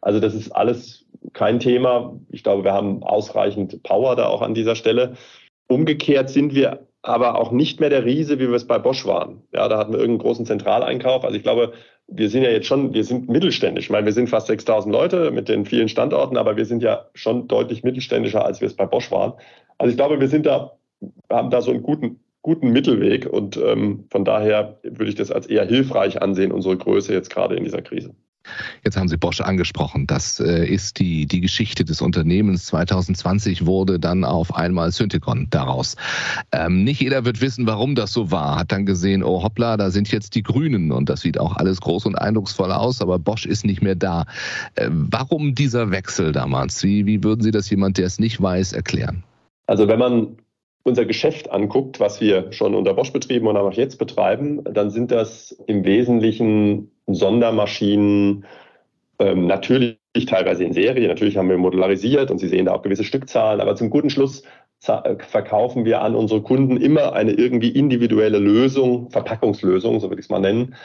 Also 0.01 0.19
das 0.19 0.33
ist 0.33 0.51
alles 0.51 1.05
kein 1.33 1.59
Thema. 1.59 2.19
Ich 2.29 2.43
glaube, 2.43 2.63
wir 2.63 2.73
haben 2.73 3.03
ausreichend 3.03 3.81
Power 3.83 4.15
da 4.15 4.27
auch 4.27 4.41
an 4.41 4.53
dieser 4.53 4.75
Stelle. 4.75 5.13
Umgekehrt 5.67 6.29
sind 6.29 6.53
wir 6.53 6.87
aber 7.03 7.37
auch 7.37 7.51
nicht 7.51 7.81
mehr 7.81 7.89
der 7.89 8.05
Riese, 8.05 8.39
wie 8.39 8.47
wir 8.47 8.55
es 8.55 8.65
bei 8.65 8.79
Bosch 8.79 9.05
waren. 9.05 9.43
Ja, 9.53 9.67
da 9.67 9.77
hatten 9.77 9.91
wir 9.91 9.99
irgendeinen 9.99 10.25
großen 10.25 10.45
Zentraleinkauf. 10.45 11.25
Also 11.25 11.35
ich 11.35 11.43
glaube, 11.43 11.73
wir 12.07 12.29
sind 12.29 12.43
ja 12.43 12.49
jetzt 12.49 12.65
schon, 12.65 12.93
wir 12.93 13.03
sind 13.03 13.29
mittelständisch. 13.29 13.85
Ich 13.85 13.89
meine, 13.91 14.05
wir 14.05 14.13
sind 14.13 14.29
fast 14.29 14.47
6000 14.47 14.91
Leute 14.91 15.31
mit 15.31 15.49
den 15.49 15.65
vielen 15.65 15.89
Standorten, 15.89 16.37
aber 16.37 16.55
wir 16.55 16.65
sind 16.65 16.81
ja 16.81 17.05
schon 17.13 17.47
deutlich 17.49 17.83
mittelständischer, 17.83 18.45
als 18.45 18.61
wir 18.61 18.67
es 18.67 18.75
bei 18.75 18.85
Bosch 18.85 19.11
waren. 19.11 19.33
Also 19.77 19.91
ich 19.91 19.97
glaube, 19.97 20.19
wir 20.21 20.29
sind 20.29 20.45
da, 20.45 20.77
haben 21.29 21.49
da 21.49 21.61
so 21.61 21.71
einen 21.71 21.83
guten, 21.83 22.21
guten 22.41 22.71
Mittelweg 22.71 23.25
und 23.25 23.57
ähm, 23.57 24.05
von 24.09 24.23
daher 24.23 24.79
würde 24.83 25.09
ich 25.09 25.15
das 25.15 25.29
als 25.29 25.47
eher 25.47 25.65
hilfreich 25.65 26.21
ansehen, 26.21 26.53
unsere 26.53 26.77
Größe 26.77 27.13
jetzt 27.13 27.29
gerade 27.29 27.55
in 27.55 27.65
dieser 27.65 27.81
Krise. 27.81 28.15
Jetzt 28.83 28.97
haben 28.97 29.07
Sie 29.07 29.17
Bosch 29.17 29.41
angesprochen. 29.41 30.07
Das 30.07 30.39
äh, 30.39 30.65
ist 30.65 30.99
die, 30.99 31.25
die 31.25 31.41
Geschichte 31.41 31.85
des 31.85 32.01
Unternehmens. 32.01 32.65
2020 32.65 33.65
wurde 33.65 33.99
dann 33.99 34.23
auf 34.23 34.55
einmal 34.55 34.91
Synthekon 34.91 35.47
daraus. 35.49 35.95
Ähm, 36.51 36.83
nicht 36.83 37.01
jeder 37.01 37.25
wird 37.25 37.41
wissen, 37.41 37.65
warum 37.67 37.95
das 37.95 38.11
so 38.11 38.31
war. 38.31 38.57
Hat 38.57 38.71
dann 38.71 38.85
gesehen, 38.85 39.23
oh 39.23 39.43
hoppla, 39.43 39.77
da 39.77 39.91
sind 39.91 40.11
jetzt 40.11 40.35
die 40.35 40.43
Grünen 40.43 40.91
und 40.91 41.09
das 41.09 41.21
sieht 41.21 41.39
auch 41.39 41.55
alles 41.55 41.81
groß 41.81 42.05
und 42.05 42.15
eindrucksvoll 42.15 42.71
aus, 42.71 43.01
aber 43.01 43.19
Bosch 43.19 43.45
ist 43.45 43.65
nicht 43.65 43.81
mehr 43.81 43.95
da. 43.95 44.25
Äh, 44.75 44.89
warum 44.91 45.55
dieser 45.55 45.91
Wechsel 45.91 46.31
damals? 46.31 46.83
Wie, 46.83 47.05
wie 47.05 47.23
würden 47.23 47.41
Sie 47.41 47.51
das 47.51 47.69
jemand, 47.69 47.97
der 47.97 48.05
es 48.05 48.19
nicht 48.19 48.41
weiß, 48.41 48.73
erklären? 48.73 49.23
Also 49.67 49.87
wenn 49.87 49.99
man 49.99 50.37
unser 50.83 51.05
Geschäft 51.05 51.49
anguckt, 51.49 51.99
was 51.99 52.19
wir 52.19 52.51
schon 52.51 52.75
unter 52.75 52.93
Bosch 52.93 53.13
betrieben 53.13 53.47
und 53.47 53.55
auch 53.55 53.71
jetzt 53.71 53.97
betreiben, 53.97 54.61
dann 54.65 54.91
sind 54.91 55.11
das 55.11 55.51
im 55.65 55.85
Wesentlichen 55.85 56.91
Sondermaschinen, 57.07 58.45
ähm, 59.19 59.47
natürlich 59.47 59.97
teilweise 60.27 60.63
in 60.63 60.73
Serie, 60.73 61.07
natürlich 61.07 61.37
haben 61.37 61.49
wir 61.49 61.57
modularisiert 61.57 62.31
und 62.31 62.39
Sie 62.39 62.47
sehen 62.47 62.65
da 62.65 62.73
auch 62.73 62.81
gewisse 62.81 63.03
Stückzahlen, 63.03 63.61
aber 63.61 63.75
zum 63.75 63.89
guten 63.89 64.09
Schluss 64.09 64.43
äh, 64.87 65.15
verkaufen 65.19 65.85
wir 65.85 66.01
an 66.01 66.15
unsere 66.15 66.41
Kunden 66.41 66.77
immer 66.77 67.13
eine 67.13 67.31
irgendwie 67.31 67.69
individuelle 67.69 68.39
Lösung, 68.39 69.09
Verpackungslösung, 69.11 69.99
so 69.99 70.09
würde 70.09 70.19
ich 70.19 70.25
es 70.25 70.29
mal 70.29 70.39
nennen. 70.39 70.75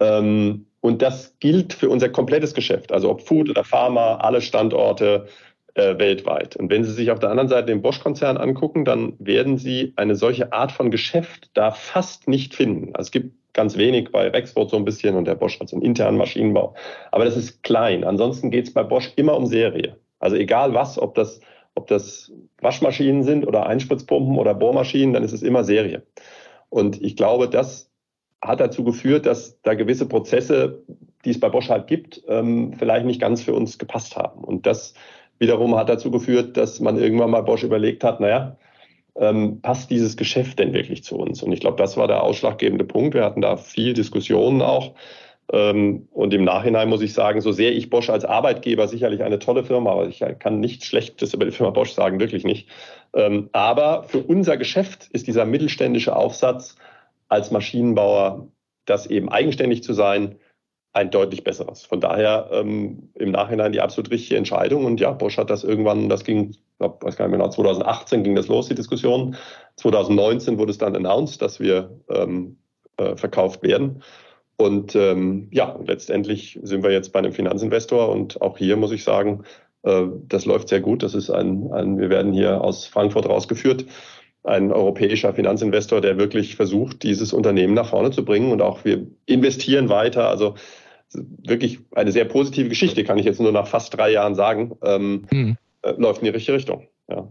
Ähm, 0.00 0.66
und 0.80 1.02
das 1.02 1.36
gilt 1.40 1.72
für 1.72 1.88
unser 1.88 2.08
komplettes 2.08 2.54
Geschäft, 2.54 2.92
also 2.92 3.10
ob 3.10 3.22
Food 3.22 3.50
oder 3.50 3.64
Pharma, 3.64 4.16
alle 4.16 4.40
Standorte 4.40 5.26
äh, 5.74 5.98
weltweit. 5.98 6.56
Und 6.56 6.70
wenn 6.70 6.84
Sie 6.84 6.92
sich 6.92 7.10
auf 7.10 7.18
der 7.18 7.30
anderen 7.30 7.48
Seite 7.48 7.66
den 7.66 7.82
Bosch-Konzern 7.82 8.36
angucken, 8.36 8.84
dann 8.84 9.14
werden 9.18 9.58
Sie 9.58 9.92
eine 9.96 10.16
solche 10.16 10.52
Art 10.52 10.72
von 10.72 10.90
Geschäft 10.90 11.50
da 11.54 11.70
fast 11.70 12.28
nicht 12.28 12.54
finden. 12.54 12.94
Also 12.94 13.08
es 13.08 13.10
gibt 13.10 13.34
ganz 13.56 13.76
wenig 13.76 14.12
bei 14.12 14.28
Rexford 14.28 14.70
so 14.70 14.76
ein 14.76 14.84
bisschen 14.84 15.16
und 15.16 15.24
der 15.24 15.34
Bosch 15.34 15.58
hat 15.58 15.68
so 15.68 15.76
einen 15.76 15.84
internen 15.84 16.18
Maschinenbau. 16.18 16.74
Aber 17.10 17.24
das 17.24 17.36
ist 17.36 17.64
klein. 17.64 18.04
Ansonsten 18.04 18.50
geht 18.50 18.68
es 18.68 18.74
bei 18.74 18.84
Bosch 18.84 19.12
immer 19.16 19.36
um 19.36 19.46
Serie. 19.46 19.96
Also 20.20 20.36
egal 20.36 20.74
was, 20.74 20.98
ob 20.98 21.14
das, 21.14 21.40
ob 21.74 21.88
das 21.88 22.32
Waschmaschinen 22.60 23.24
sind 23.24 23.46
oder 23.46 23.66
Einspritzpumpen 23.66 24.38
oder 24.38 24.54
Bohrmaschinen, 24.54 25.14
dann 25.14 25.24
ist 25.24 25.32
es 25.32 25.42
immer 25.42 25.64
Serie. 25.64 26.02
Und 26.68 27.02
ich 27.02 27.16
glaube, 27.16 27.48
das 27.48 27.90
hat 28.42 28.60
dazu 28.60 28.84
geführt, 28.84 29.26
dass 29.26 29.60
da 29.62 29.74
gewisse 29.74 30.06
Prozesse, 30.06 30.82
die 31.24 31.30
es 31.30 31.40
bei 31.40 31.48
Bosch 31.48 31.70
halt 31.70 31.86
gibt, 31.86 32.22
ähm, 32.28 32.74
vielleicht 32.74 33.06
nicht 33.06 33.20
ganz 33.20 33.42
für 33.42 33.54
uns 33.54 33.78
gepasst 33.78 34.16
haben. 34.16 34.44
Und 34.44 34.66
das 34.66 34.94
wiederum 35.38 35.76
hat 35.76 35.88
dazu 35.88 36.10
geführt, 36.10 36.56
dass 36.56 36.80
man 36.80 36.98
irgendwann 36.98 37.30
mal 37.30 37.42
Bosch 37.42 37.62
überlegt 37.62 38.04
hat, 38.04 38.20
naja, 38.20 38.56
ähm, 39.18 39.60
passt 39.60 39.90
dieses 39.90 40.16
Geschäft 40.16 40.58
denn 40.58 40.72
wirklich 40.72 41.04
zu 41.04 41.16
uns? 41.16 41.42
Und 41.42 41.52
ich 41.52 41.60
glaube, 41.60 41.76
das 41.76 41.96
war 41.96 42.08
der 42.08 42.22
ausschlaggebende 42.22 42.84
Punkt. 42.84 43.14
Wir 43.14 43.24
hatten 43.24 43.40
da 43.40 43.56
viel 43.56 43.94
Diskussionen 43.94 44.62
auch. 44.62 44.94
Ähm, 45.52 46.08
und 46.12 46.34
im 46.34 46.44
Nachhinein 46.44 46.88
muss 46.88 47.02
ich 47.02 47.12
sagen, 47.12 47.40
so 47.40 47.52
sehr 47.52 47.72
ich 47.72 47.88
Bosch 47.88 48.10
als 48.10 48.24
Arbeitgeber 48.24 48.88
sicherlich 48.88 49.22
eine 49.22 49.38
tolle 49.38 49.64
Firma, 49.64 49.92
aber 49.92 50.08
ich 50.08 50.24
kann 50.38 50.60
nichts 50.60 50.86
Schlechtes 50.86 51.34
über 51.34 51.44
die 51.44 51.52
Firma 51.52 51.70
Bosch 51.70 51.92
sagen, 51.92 52.18
wirklich 52.18 52.44
nicht. 52.44 52.68
Ähm, 53.14 53.48
aber 53.52 54.04
für 54.04 54.18
unser 54.18 54.56
Geschäft 54.56 55.08
ist 55.12 55.26
dieser 55.26 55.44
mittelständische 55.44 56.16
Aufsatz 56.16 56.76
als 57.28 57.50
Maschinenbauer, 57.50 58.48
das 58.86 59.06
eben 59.06 59.28
eigenständig 59.28 59.82
zu 59.82 59.92
sein, 59.92 60.36
ein 60.96 61.10
deutlich 61.10 61.44
besseres. 61.44 61.84
Von 61.84 62.00
daher 62.00 62.48
ähm, 62.52 63.10
im 63.14 63.30
Nachhinein 63.30 63.72
die 63.72 63.82
absolut 63.82 64.10
richtige 64.10 64.38
Entscheidung. 64.38 64.86
Und 64.86 64.98
ja, 64.98 65.10
Bosch 65.10 65.36
hat 65.36 65.50
das 65.50 65.62
irgendwann, 65.62 66.08
das 66.08 66.24
ging, 66.24 66.52
ich 66.52 66.60
weiß 66.78 67.16
gar 67.16 67.26
nicht 67.26 67.36
mehr 67.36 67.38
genau, 67.38 67.50
2018 67.50 68.24
ging 68.24 68.34
das 68.34 68.48
los, 68.48 68.68
die 68.68 68.74
Diskussion. 68.74 69.36
2019 69.76 70.56
wurde 70.56 70.70
es 70.70 70.78
dann 70.78 70.96
announced, 70.96 71.42
dass 71.42 71.60
wir 71.60 71.90
ähm, 72.08 72.56
äh, 72.96 73.14
verkauft 73.14 73.62
werden. 73.62 74.02
Und 74.56 74.96
ähm, 74.96 75.48
ja, 75.52 75.78
letztendlich 75.84 76.58
sind 76.62 76.82
wir 76.82 76.92
jetzt 76.92 77.12
bei 77.12 77.18
einem 77.18 77.34
Finanzinvestor 77.34 78.08
und 78.08 78.40
auch 78.40 78.56
hier 78.56 78.78
muss 78.78 78.90
ich 78.90 79.04
sagen, 79.04 79.44
äh, 79.82 80.04
das 80.28 80.46
läuft 80.46 80.70
sehr 80.70 80.80
gut. 80.80 81.02
Das 81.02 81.14
ist 81.14 81.28
ein, 81.28 81.70
ein, 81.74 81.98
wir 81.98 82.08
werden 82.08 82.32
hier 82.32 82.62
aus 82.62 82.86
Frankfurt 82.86 83.28
rausgeführt 83.28 83.84
ein 84.46 84.72
europäischer 84.72 85.34
Finanzinvestor, 85.34 86.00
der 86.00 86.18
wirklich 86.18 86.54
versucht, 86.54 87.02
dieses 87.02 87.32
Unternehmen 87.32 87.74
nach 87.74 87.88
vorne 87.88 88.12
zu 88.12 88.24
bringen. 88.24 88.52
Und 88.52 88.62
auch 88.62 88.84
wir 88.84 89.06
investieren 89.26 89.88
weiter. 89.88 90.28
Also 90.28 90.54
wirklich 91.12 91.80
eine 91.94 92.12
sehr 92.12 92.24
positive 92.24 92.68
Geschichte, 92.68 93.04
kann 93.04 93.18
ich 93.18 93.24
jetzt 93.24 93.40
nur 93.40 93.52
nach 93.52 93.66
fast 93.66 93.96
drei 93.96 94.10
Jahren 94.10 94.34
sagen. 94.34 94.72
Ähm, 94.82 95.24
hm. 95.30 95.56
äh, 95.82 95.92
läuft 95.92 96.20
in 96.20 96.26
die 96.26 96.30
richtige 96.30 96.56
Richtung. 96.56 96.88
Ja. 97.08 97.28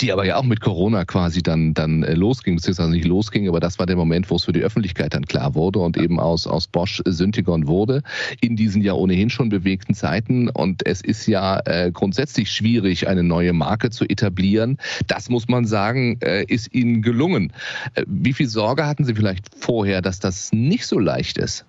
Die 0.00 0.12
aber 0.12 0.24
ja 0.24 0.36
auch 0.36 0.44
mit 0.44 0.62
Corona 0.62 1.04
quasi 1.04 1.42
dann, 1.42 1.74
dann 1.74 2.02
äh, 2.02 2.14
losging, 2.14 2.56
beziehungsweise 2.56 2.90
nicht 2.90 3.04
losging, 3.04 3.46
aber 3.48 3.60
das 3.60 3.78
war 3.78 3.84
der 3.84 3.96
Moment, 3.96 4.30
wo 4.30 4.36
es 4.36 4.44
für 4.44 4.52
die 4.52 4.62
Öffentlichkeit 4.62 5.12
dann 5.12 5.26
klar 5.26 5.54
wurde 5.54 5.78
und 5.80 5.98
eben 5.98 6.18
aus, 6.18 6.46
aus 6.46 6.68
Bosch 6.68 7.02
Syntegon 7.04 7.66
wurde, 7.66 8.02
in 8.40 8.56
diesen 8.56 8.80
ja 8.80 8.94
ohnehin 8.94 9.28
schon 9.28 9.50
bewegten 9.50 9.94
Zeiten. 9.94 10.48
Und 10.48 10.86
es 10.86 11.02
ist 11.02 11.26
ja 11.26 11.60
äh, 11.66 11.90
grundsätzlich 11.92 12.50
schwierig, 12.50 13.08
eine 13.08 13.22
neue 13.22 13.52
Marke 13.52 13.90
zu 13.90 14.06
etablieren. 14.06 14.78
Das 15.06 15.28
muss 15.28 15.48
man 15.48 15.66
sagen, 15.66 16.18
äh, 16.22 16.44
ist 16.44 16.72
Ihnen 16.72 17.02
gelungen. 17.02 17.52
Äh, 17.94 18.04
wie 18.06 18.32
viel 18.32 18.48
Sorge 18.48 18.86
hatten 18.86 19.04
Sie 19.04 19.14
vielleicht 19.14 19.54
vorher, 19.54 20.00
dass 20.00 20.18
das 20.18 20.50
nicht 20.52 20.86
so 20.86 20.98
leicht 20.98 21.36
ist? 21.36 21.66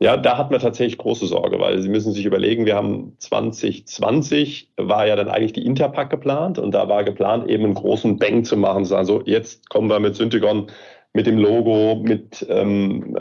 Ja, 0.00 0.16
da 0.16 0.36
hat 0.36 0.50
man 0.50 0.60
tatsächlich 0.60 0.98
große 0.98 1.26
Sorge, 1.26 1.58
weil 1.60 1.80
Sie 1.80 1.88
müssen 1.88 2.12
sich 2.12 2.26
überlegen, 2.26 2.66
wir 2.66 2.74
haben 2.74 3.16
2020 3.18 4.72
war 4.76 5.06
ja 5.06 5.14
dann 5.16 5.28
eigentlich 5.28 5.52
die 5.52 5.64
Interpack 5.64 6.10
geplant 6.10 6.58
und 6.58 6.72
da 6.72 6.88
war 6.88 7.04
geplant, 7.04 7.48
eben 7.48 7.64
einen 7.64 7.74
großen 7.74 8.18
Bang 8.18 8.44
zu 8.44 8.56
machen. 8.56 8.92
Also 8.92 9.22
jetzt 9.24 9.70
kommen 9.70 9.88
wir 9.88 10.00
mit 10.00 10.16
Syntegon, 10.16 10.66
mit 11.12 11.26
dem 11.26 11.38
Logo, 11.38 12.02
mit 12.02 12.44
ähm, 12.50 13.16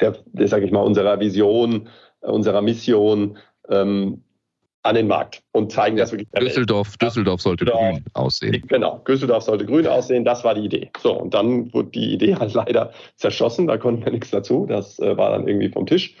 der, 0.00 0.16
der 0.26 0.48
sage 0.48 0.64
ich 0.64 0.70
mal, 0.70 0.80
unserer 0.82 1.18
Vision, 1.18 1.88
unserer 2.20 2.62
Mission. 2.62 3.36
Ähm, 3.68 4.22
an 4.88 4.94
den 4.94 5.06
Markt 5.06 5.42
und 5.52 5.70
zeigen 5.70 5.96
das 5.96 6.12
wirklich. 6.12 6.28
Düsseldorf, 6.30 6.96
Düsseldorf 6.96 7.42
sollte 7.42 7.64
genau. 7.64 7.90
grün 7.92 8.04
aussehen. 8.14 8.62
Genau, 8.66 9.02
Düsseldorf 9.06 9.44
sollte 9.44 9.66
grün 9.66 9.86
aussehen, 9.86 10.24
das 10.24 10.44
war 10.44 10.54
die 10.54 10.64
Idee. 10.64 10.90
So, 11.00 11.12
und 11.12 11.34
dann 11.34 11.72
wurde 11.74 11.90
die 11.90 12.14
Idee 12.14 12.34
halt 12.36 12.54
leider 12.54 12.92
zerschossen, 13.16 13.66
da 13.66 13.76
konnten 13.76 14.04
wir 14.04 14.12
nichts 14.12 14.30
dazu, 14.30 14.66
das 14.66 14.98
äh, 14.98 15.16
war 15.16 15.30
dann 15.30 15.46
irgendwie 15.46 15.68
vom 15.68 15.86
Tisch. 15.86 16.16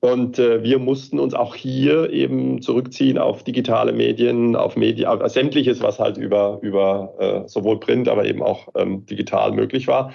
Und 0.00 0.38
äh, 0.38 0.62
wir 0.62 0.78
mussten 0.78 1.18
uns 1.18 1.34
auch 1.34 1.54
hier 1.54 2.10
eben 2.10 2.60
zurückziehen 2.60 3.16
auf 3.16 3.42
digitale 3.44 3.92
Medien, 3.92 4.54
auf 4.54 4.76
Medien, 4.76 5.08
auf 5.08 5.26
sämtliches, 5.30 5.82
was 5.82 5.98
halt 5.98 6.18
über, 6.18 6.58
über 6.60 7.14
äh, 7.18 7.48
sowohl 7.48 7.80
Print, 7.80 8.08
aber 8.08 8.26
eben 8.26 8.42
auch 8.42 8.68
ähm, 8.76 9.06
digital 9.06 9.52
möglich 9.52 9.88
war. 9.88 10.12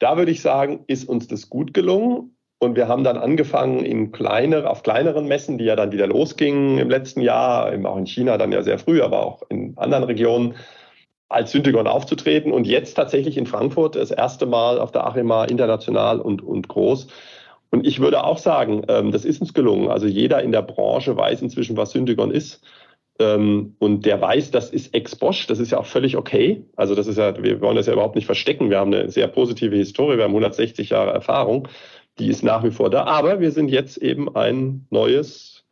Da 0.00 0.16
würde 0.16 0.32
ich 0.32 0.42
sagen, 0.42 0.84
ist 0.88 1.08
uns 1.08 1.28
das 1.28 1.48
gut 1.48 1.74
gelungen. 1.74 2.36
Und 2.62 2.76
wir 2.76 2.88
haben 2.88 3.04
dann 3.04 3.16
angefangen 3.16 3.86
in 3.86 4.12
kleinere, 4.12 4.68
auf 4.68 4.82
kleineren 4.82 5.26
Messen, 5.26 5.56
die 5.56 5.64
ja 5.64 5.76
dann 5.76 5.92
wieder 5.92 6.06
losgingen 6.06 6.76
im 6.76 6.90
letzten 6.90 7.22
Jahr, 7.22 7.72
eben 7.72 7.86
auch 7.86 7.96
in 7.96 8.06
China 8.06 8.36
dann 8.36 8.52
ja 8.52 8.62
sehr 8.62 8.78
früh, 8.78 9.00
aber 9.00 9.24
auch 9.24 9.42
in 9.48 9.72
anderen 9.78 10.04
Regionen, 10.04 10.54
als 11.30 11.52
Syntagon 11.52 11.86
aufzutreten. 11.86 12.52
Und 12.52 12.66
jetzt 12.66 12.94
tatsächlich 12.94 13.38
in 13.38 13.46
Frankfurt 13.46 13.96
das 13.96 14.10
erste 14.10 14.44
Mal 14.44 14.78
auf 14.78 14.92
der 14.92 15.06
Achima 15.06 15.46
international 15.46 16.20
und, 16.20 16.42
und 16.42 16.68
groß. 16.68 17.06
Und 17.70 17.86
ich 17.86 17.98
würde 17.98 18.24
auch 18.24 18.36
sagen, 18.36 18.82
ähm, 18.88 19.10
das 19.10 19.24
ist 19.24 19.40
uns 19.40 19.54
gelungen. 19.54 19.88
Also 19.88 20.06
jeder 20.06 20.42
in 20.42 20.52
der 20.52 20.62
Branche 20.62 21.16
weiß 21.16 21.40
inzwischen, 21.40 21.78
was 21.78 21.92
Syntagon 21.92 22.30
ist. 22.30 22.62
Ähm, 23.18 23.74
und 23.78 24.04
der 24.04 24.20
weiß, 24.20 24.50
das 24.50 24.68
ist 24.68 24.92
ex-Bosch, 24.92 25.46
das 25.46 25.60
ist 25.60 25.70
ja 25.70 25.78
auch 25.78 25.86
völlig 25.86 26.14
okay. 26.14 26.62
Also 26.76 26.94
das 26.94 27.06
ist 27.06 27.16
ja, 27.16 27.42
wir 27.42 27.62
wollen 27.62 27.76
das 27.76 27.86
ja 27.86 27.94
überhaupt 27.94 28.16
nicht 28.16 28.26
verstecken. 28.26 28.68
Wir 28.68 28.80
haben 28.80 28.92
eine 28.92 29.10
sehr 29.10 29.28
positive 29.28 29.76
Historie, 29.76 30.18
wir 30.18 30.24
haben 30.24 30.32
160 30.32 30.90
Jahre 30.90 31.12
Erfahrung 31.12 31.66
die 32.20 32.28
ist 32.28 32.42
nach 32.42 32.62
wie 32.62 32.70
vor 32.70 32.90
da. 32.90 33.04
Aber 33.04 33.40
wir 33.40 33.50
sind 33.50 33.70
jetzt 33.70 33.96
eben 33.96 34.34
ein 34.36 34.86
neues, 34.90 35.64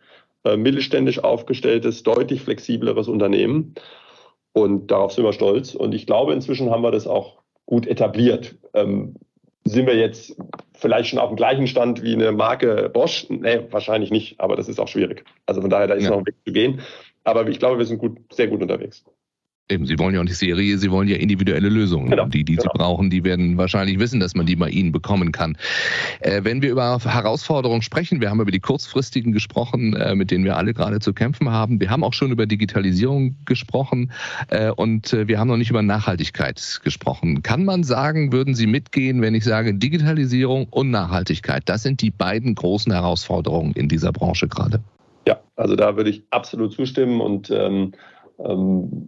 äh, 0.45 0.57
mittelständisch 0.57 1.23
aufgestelltes, 1.23 2.03
deutlich 2.03 2.43
flexibleres 2.43 3.09
Unternehmen. 3.09 3.75
Und 4.53 4.91
darauf 4.91 5.13
sind 5.13 5.25
wir 5.25 5.33
stolz. 5.33 5.75
Und 5.75 5.95
ich 5.95 6.07
glaube, 6.07 6.33
inzwischen 6.33 6.71
haben 6.71 6.83
wir 6.83 6.91
das 6.91 7.07
auch 7.07 7.39
gut 7.67 7.87
etabliert. 7.87 8.57
Ähm, 8.75 9.15
sind 9.65 9.87
wir 9.87 9.97
jetzt 9.97 10.37
vielleicht 10.73 11.11
schon 11.11 11.19
auf 11.19 11.29
dem 11.29 11.37
gleichen 11.37 11.67
Stand 11.67 12.03
wie 12.03 12.15
eine 12.15 12.33
Marke 12.33 12.89
Bosch? 12.89 13.27
Nee, 13.29 13.61
wahrscheinlich 13.71 14.11
nicht, 14.11 14.41
aber 14.41 14.57
das 14.57 14.69
ist 14.69 14.81
auch 14.81 14.89
schwierig. 14.89 15.25
Also 15.45 15.61
von 15.61 15.69
daher, 15.69 15.87
da 15.87 15.95
ist 15.95 16.05
ja. 16.05 16.11
noch 16.11 16.19
ein 16.19 16.27
Weg 16.27 16.37
zu 16.47 16.53
gehen. 16.53 16.81
Aber 17.25 17.47
ich 17.47 17.59
glaube, 17.59 17.79
wir 17.79 17.85
sind 17.85 17.99
gut, 17.99 18.19
sehr 18.33 18.49
gut 18.49 18.63
unterwegs. 18.63 19.05
Eben, 19.71 19.85
Sie 19.85 19.99
wollen 19.99 20.15
ja 20.15 20.21
auch 20.21 20.25
nicht 20.25 20.39
Serie, 20.39 20.79
Sie 20.79 20.91
wollen 20.91 21.09
ja 21.09 21.17
individuelle 21.17 21.69
Lösungen. 21.69 22.09
Genau, 22.09 22.25
die, 22.25 22.43
die 22.43 22.57
genau. 22.57 22.71
Sie 22.73 22.79
brauchen, 22.79 23.11
die 23.11 23.23
werden 23.23 23.59
wahrscheinlich 23.59 23.99
wissen, 23.99 24.19
dass 24.19 24.35
man 24.35 24.47
die 24.47 24.57
bei 24.57 24.71
Ihnen 24.71 24.93
bekommen 24.93 25.31
kann. 25.31 25.59
Äh, 26.21 26.43
wenn 26.43 26.63
wir 26.63 26.71
über 26.71 26.99
Herausforderungen 26.99 27.83
sprechen, 27.83 28.23
wir 28.23 28.31
haben 28.31 28.41
über 28.41 28.51
die 28.51 28.61
kurzfristigen 28.61 29.33
gesprochen, 29.33 29.95
äh, 29.95 30.15
mit 30.15 30.31
denen 30.31 30.47
wir 30.47 30.57
alle 30.57 30.73
gerade 30.73 31.01
zu 31.01 31.13
kämpfen 31.13 31.51
haben. 31.51 31.81
Wir 31.81 31.91
haben 31.91 32.03
auch 32.03 32.15
schon 32.15 32.33
über 32.33 32.47
Digitalisierung 32.47 33.37
gesprochen 33.45 34.11
äh, 34.49 34.71
und 34.71 35.13
äh, 35.13 35.29
wir 35.29 35.39
haben 35.39 35.49
noch 35.49 35.59
nicht 35.59 35.69
über 35.69 35.83
Nachhaltigkeit 35.83 36.81
gesprochen. 36.83 37.43
Kann 37.43 37.67
man 37.67 37.85
sagen, 37.85 38.33
würden 38.33 38.55
Sie 38.55 38.67
mitgehen, 38.67 39.21
wenn 39.21 39.35
ich 39.35 39.45
sage 39.45 39.75
Digitalisierung 39.75 40.69
und 40.71 40.91
Nachhaltigkeit? 40.91 41.65
Das 41.67 41.83
sind 41.83 42.01
die 42.01 42.11
beiden 42.11 42.55
großen 42.55 42.91
Herausforderungen 42.91 43.73
in 43.75 43.91
dieser 43.91 44.13
Branche 44.13 44.49
gerade. 44.49 44.81
Ja, 45.27 45.39
also 45.57 45.77
da 45.77 45.95
würde 45.95 46.09
ich 46.09 46.23
absolut 46.31 46.73
zustimmen 46.73 47.21
und 47.21 47.51
ähm, 47.51 47.59
ähm, 47.79 47.93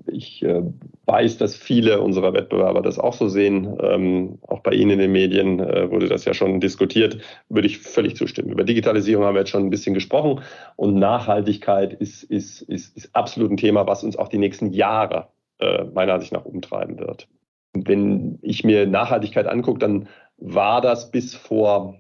ich 0.07 0.43
äh, 0.43 0.63
weiß, 1.07 1.39
dass 1.39 1.55
viele 1.55 2.01
unserer 2.01 2.33
Wettbewerber 2.33 2.83
das 2.83 2.99
auch 2.99 3.13
so 3.13 3.29
sehen. 3.29 3.79
Ähm, 3.81 4.39
auch 4.43 4.61
bei 4.61 4.73
Ihnen 4.73 4.91
in 4.93 4.99
den 4.99 5.13
Medien 5.13 5.61
äh, 5.61 5.89
wurde 5.91 6.09
das 6.09 6.25
ja 6.25 6.35
schon 6.35 6.59
diskutiert. 6.59 7.19
Würde 7.49 7.69
ich 7.69 7.79
völlig 7.79 8.17
zustimmen. 8.17 8.51
Über 8.51 8.65
Digitalisierung 8.65 9.25
haben 9.25 9.35
wir 9.35 9.41
jetzt 9.41 9.51
schon 9.51 9.65
ein 9.65 9.71
bisschen 9.71 9.95
gesprochen. 9.95 10.41
Und 10.75 10.97
Nachhaltigkeit 10.97 11.93
ist, 11.93 12.25
ist, 12.25 12.63
ist, 12.63 12.97
ist 12.97 13.11
absolut 13.15 13.53
ein 13.53 13.57
Thema, 13.57 13.87
was 13.87 14.03
uns 14.03 14.17
auch 14.17 14.29
die 14.29 14.39
nächsten 14.39 14.73
Jahre 14.73 15.29
äh, 15.61 15.85
meiner 15.85 16.15
Ansicht 16.15 16.33
nach 16.33 16.45
umtreiben 16.45 16.99
wird. 16.99 17.29
Wenn 17.73 18.41
ich 18.43 18.65
mir 18.65 18.85
Nachhaltigkeit 18.87 19.47
angucke, 19.47 19.79
dann 19.79 20.09
war 20.39 20.81
das 20.81 21.13
bis 21.13 21.37
vor 21.37 21.95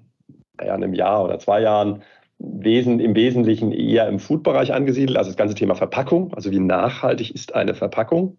ja, 0.60 0.74
einem 0.74 0.94
Jahr 0.94 1.24
oder 1.24 1.38
zwei 1.38 1.60
Jahren 1.60 2.02
Wesen, 2.42 3.00
im 3.00 3.14
Wesentlichen 3.14 3.70
eher 3.70 4.08
im 4.08 4.18
Food-Bereich 4.18 4.72
angesiedelt, 4.72 5.18
also 5.18 5.28
das 5.28 5.36
ganze 5.36 5.54
Thema 5.54 5.74
Verpackung, 5.74 6.32
also 6.32 6.50
wie 6.50 6.58
nachhaltig 6.58 7.34
ist 7.34 7.54
eine 7.54 7.74
Verpackung? 7.74 8.38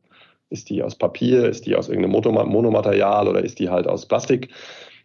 Ist 0.50 0.70
die 0.70 0.82
aus 0.82 0.96
Papier, 0.96 1.48
ist 1.48 1.66
die 1.68 1.76
aus 1.76 1.88
irgendeinem 1.88 2.50
Monomaterial 2.50 3.28
oder 3.28 3.44
ist 3.44 3.60
die 3.60 3.70
halt 3.70 3.88
aus 3.88 4.08
Plastik? 4.08 4.50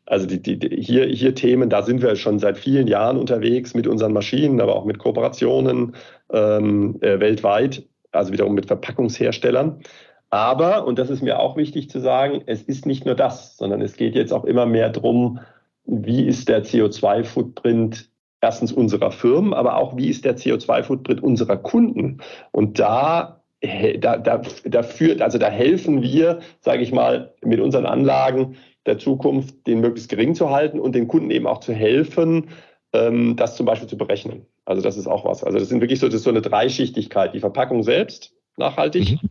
Also 0.06 0.26
die, 0.26 0.40
die, 0.40 0.80
hier, 0.80 1.06
hier 1.06 1.34
Themen, 1.34 1.68
da 1.68 1.82
sind 1.82 2.00
wir 2.00 2.16
schon 2.16 2.38
seit 2.38 2.56
vielen 2.56 2.86
Jahren 2.86 3.18
unterwegs 3.18 3.74
mit 3.74 3.86
unseren 3.86 4.12
Maschinen, 4.12 4.60
aber 4.60 4.74
auch 4.74 4.84
mit 4.84 4.98
Kooperationen 4.98 5.94
ähm, 6.32 6.96
äh, 7.02 7.20
weltweit, 7.20 7.84
also 8.12 8.32
wiederum 8.32 8.54
mit 8.54 8.66
Verpackungsherstellern. 8.66 9.80
Aber, 10.30 10.86
und 10.86 10.98
das 10.98 11.10
ist 11.10 11.22
mir 11.22 11.38
auch 11.38 11.56
wichtig 11.56 11.90
zu 11.90 12.00
sagen, 12.00 12.42
es 12.46 12.62
ist 12.62 12.86
nicht 12.86 13.04
nur 13.04 13.14
das, 13.14 13.56
sondern 13.56 13.82
es 13.82 13.96
geht 13.96 14.14
jetzt 14.14 14.32
auch 14.32 14.44
immer 14.44 14.64
mehr 14.64 14.90
darum, 14.90 15.40
wie 15.84 16.26
ist 16.26 16.48
der 16.48 16.64
CO2-Footprint 16.64 18.08
erstens 18.46 18.72
unserer 18.72 19.10
Firmen, 19.10 19.52
aber 19.52 19.76
auch 19.76 19.96
wie 19.96 20.08
ist 20.08 20.24
der 20.24 20.36
CO2-Footprint 20.36 21.20
unserer 21.20 21.56
Kunden. 21.56 22.18
Und 22.52 22.78
da 22.78 23.42
da, 23.98 24.18
da, 24.18 24.42
da 24.64 24.82
führt, 24.82 25.22
also 25.22 25.38
da 25.38 25.48
helfen 25.48 26.02
wir, 26.02 26.40
sage 26.60 26.82
ich 26.82 26.92
mal, 26.92 27.34
mit 27.42 27.58
unseren 27.58 27.86
Anlagen 27.86 28.56
der 28.84 28.98
Zukunft, 28.98 29.66
den 29.66 29.80
möglichst 29.80 30.10
gering 30.10 30.34
zu 30.34 30.50
halten 30.50 30.78
und 30.78 30.94
den 30.94 31.08
Kunden 31.08 31.30
eben 31.30 31.46
auch 31.46 31.58
zu 31.58 31.72
helfen, 31.72 32.50
ähm, 32.92 33.34
das 33.34 33.56
zum 33.56 33.66
Beispiel 33.66 33.88
zu 33.88 33.96
berechnen. 33.96 34.46
Also 34.66 34.82
das 34.82 34.96
ist 34.96 35.08
auch 35.08 35.24
was. 35.24 35.42
Also 35.42 35.58
das 35.58 35.68
sind 35.68 35.80
wirklich 35.80 35.98
so, 35.98 36.08
das 36.08 36.22
so 36.22 36.30
eine 36.30 36.42
Dreischichtigkeit. 36.42 37.34
Die 37.34 37.40
Verpackung 37.40 37.82
selbst 37.82 38.34
nachhaltig, 38.56 39.20
mhm 39.22 39.30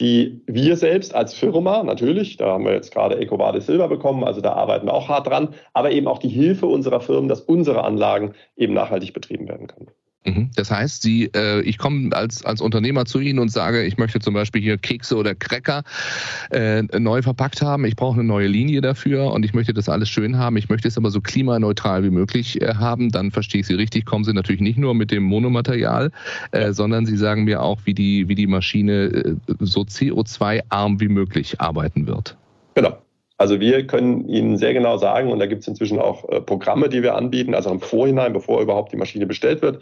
die 0.00 0.42
wir 0.46 0.76
selbst 0.76 1.14
als 1.14 1.34
Firma 1.34 1.82
natürlich, 1.82 2.36
da 2.36 2.48
haben 2.52 2.64
wir 2.64 2.72
jetzt 2.72 2.92
gerade 2.92 3.18
EcoVadis 3.18 3.66
Silber 3.66 3.88
bekommen, 3.88 4.24
also 4.24 4.40
da 4.40 4.52
arbeiten 4.52 4.86
wir 4.86 4.94
auch 4.94 5.08
hart 5.08 5.26
dran, 5.26 5.54
aber 5.72 5.90
eben 5.90 6.06
auch 6.06 6.18
die 6.18 6.28
Hilfe 6.28 6.66
unserer 6.66 7.00
Firmen, 7.00 7.28
dass 7.28 7.40
unsere 7.40 7.84
Anlagen 7.84 8.34
eben 8.56 8.74
nachhaltig 8.74 9.14
betrieben 9.14 9.48
werden 9.48 9.66
können. 9.66 9.90
Mhm. 10.26 10.50
Das 10.56 10.70
heißt, 10.70 11.02
Sie, 11.02 11.30
äh, 11.34 11.60
ich 11.60 11.78
komme 11.78 12.14
als, 12.14 12.44
als 12.44 12.60
Unternehmer 12.60 13.04
zu 13.04 13.20
Ihnen 13.20 13.38
und 13.38 13.48
sage, 13.50 13.84
ich 13.84 13.96
möchte 13.96 14.18
zum 14.18 14.34
Beispiel 14.34 14.60
hier 14.60 14.76
Kekse 14.76 15.16
oder 15.16 15.34
Cracker 15.34 15.84
äh, 16.50 16.82
neu 16.98 17.22
verpackt 17.22 17.62
haben. 17.62 17.84
Ich 17.84 17.94
brauche 17.94 18.18
eine 18.18 18.24
neue 18.24 18.48
Linie 18.48 18.80
dafür 18.80 19.32
und 19.32 19.44
ich 19.44 19.54
möchte 19.54 19.72
das 19.72 19.88
alles 19.88 20.08
schön 20.08 20.36
haben. 20.36 20.56
Ich 20.56 20.68
möchte 20.68 20.88
es 20.88 20.98
aber 20.98 21.10
so 21.10 21.20
klimaneutral 21.20 22.02
wie 22.02 22.10
möglich 22.10 22.60
äh, 22.60 22.74
haben. 22.74 23.10
Dann 23.10 23.30
verstehe 23.30 23.60
ich 23.60 23.66
Sie 23.68 23.74
richtig. 23.74 24.04
Kommen 24.04 24.24
Sie 24.24 24.32
natürlich 24.32 24.60
nicht 24.60 24.78
nur 24.78 24.94
mit 24.94 25.12
dem 25.12 25.22
Monomaterial, 25.22 26.10
äh, 26.50 26.72
sondern 26.72 27.06
Sie 27.06 27.16
sagen 27.16 27.44
mir 27.44 27.62
auch, 27.62 27.80
wie 27.84 27.94
die, 27.94 28.28
wie 28.28 28.34
die 28.34 28.48
Maschine 28.48 29.04
äh, 29.04 29.36
so 29.60 29.82
CO2-arm 29.82 31.00
wie 31.00 31.08
möglich 31.08 31.60
arbeiten 31.60 32.06
wird. 32.06 32.36
Genau. 32.74 32.98
Also 33.38 33.60
wir 33.60 33.86
können 33.86 34.28
Ihnen 34.28 34.56
sehr 34.56 34.72
genau 34.72 34.96
sagen, 34.96 35.30
und 35.30 35.38
da 35.38 35.46
gibt 35.46 35.62
es 35.62 35.68
inzwischen 35.68 35.98
auch 35.98 36.28
äh, 36.28 36.40
Programme, 36.40 36.88
die 36.88 37.02
wir 37.02 37.14
anbieten, 37.14 37.54
also 37.54 37.70
im 37.70 37.80
Vorhinein, 37.80 38.32
bevor 38.32 38.62
überhaupt 38.62 38.92
die 38.92 38.96
Maschine 38.96 39.26
bestellt 39.26 39.62
wird, 39.62 39.80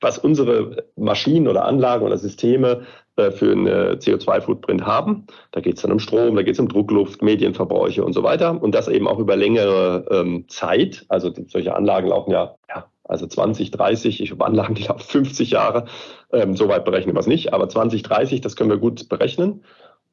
was 0.00 0.18
unsere 0.18 0.84
Maschinen 0.96 1.48
oder 1.48 1.64
Anlagen 1.64 2.04
oder 2.04 2.18
Systeme 2.18 2.82
äh, 3.16 3.30
für 3.30 3.52
einen 3.52 3.66
CO2-Footprint 3.66 4.84
haben. 4.84 5.26
Da 5.52 5.60
geht 5.60 5.76
es 5.76 5.82
dann 5.82 5.92
um 5.92 5.98
Strom, 5.98 6.36
da 6.36 6.42
geht 6.42 6.54
es 6.54 6.60
um 6.60 6.68
Druckluft, 6.68 7.22
Medienverbräuche 7.22 8.04
und 8.04 8.12
so 8.12 8.22
weiter. 8.22 8.62
Und 8.62 8.74
das 8.74 8.88
eben 8.88 9.08
auch 9.08 9.18
über 9.18 9.36
längere 9.36 10.04
ähm, 10.10 10.44
Zeit. 10.48 11.06
Also 11.08 11.32
solche 11.46 11.74
Anlagen 11.74 12.08
laufen 12.08 12.32
ja, 12.32 12.54
ja 12.68 12.86
also 13.10 13.26
20, 13.26 13.72
30, 13.72 14.22
ich 14.22 14.30
habe 14.30 14.44
Anlagen, 14.46 14.74
die 14.74 14.84
laufen 14.84 15.00
50 15.00 15.50
Jahre. 15.50 15.86
Ähm, 16.32 16.54
Soweit 16.56 16.84
berechnen 16.84 17.14
wir 17.14 17.20
es 17.20 17.26
nicht, 17.26 17.52
aber 17.52 17.68
20, 17.68 18.02
30, 18.02 18.40
das 18.40 18.54
können 18.54 18.70
wir 18.70 18.78
gut 18.78 19.08
berechnen. 19.08 19.64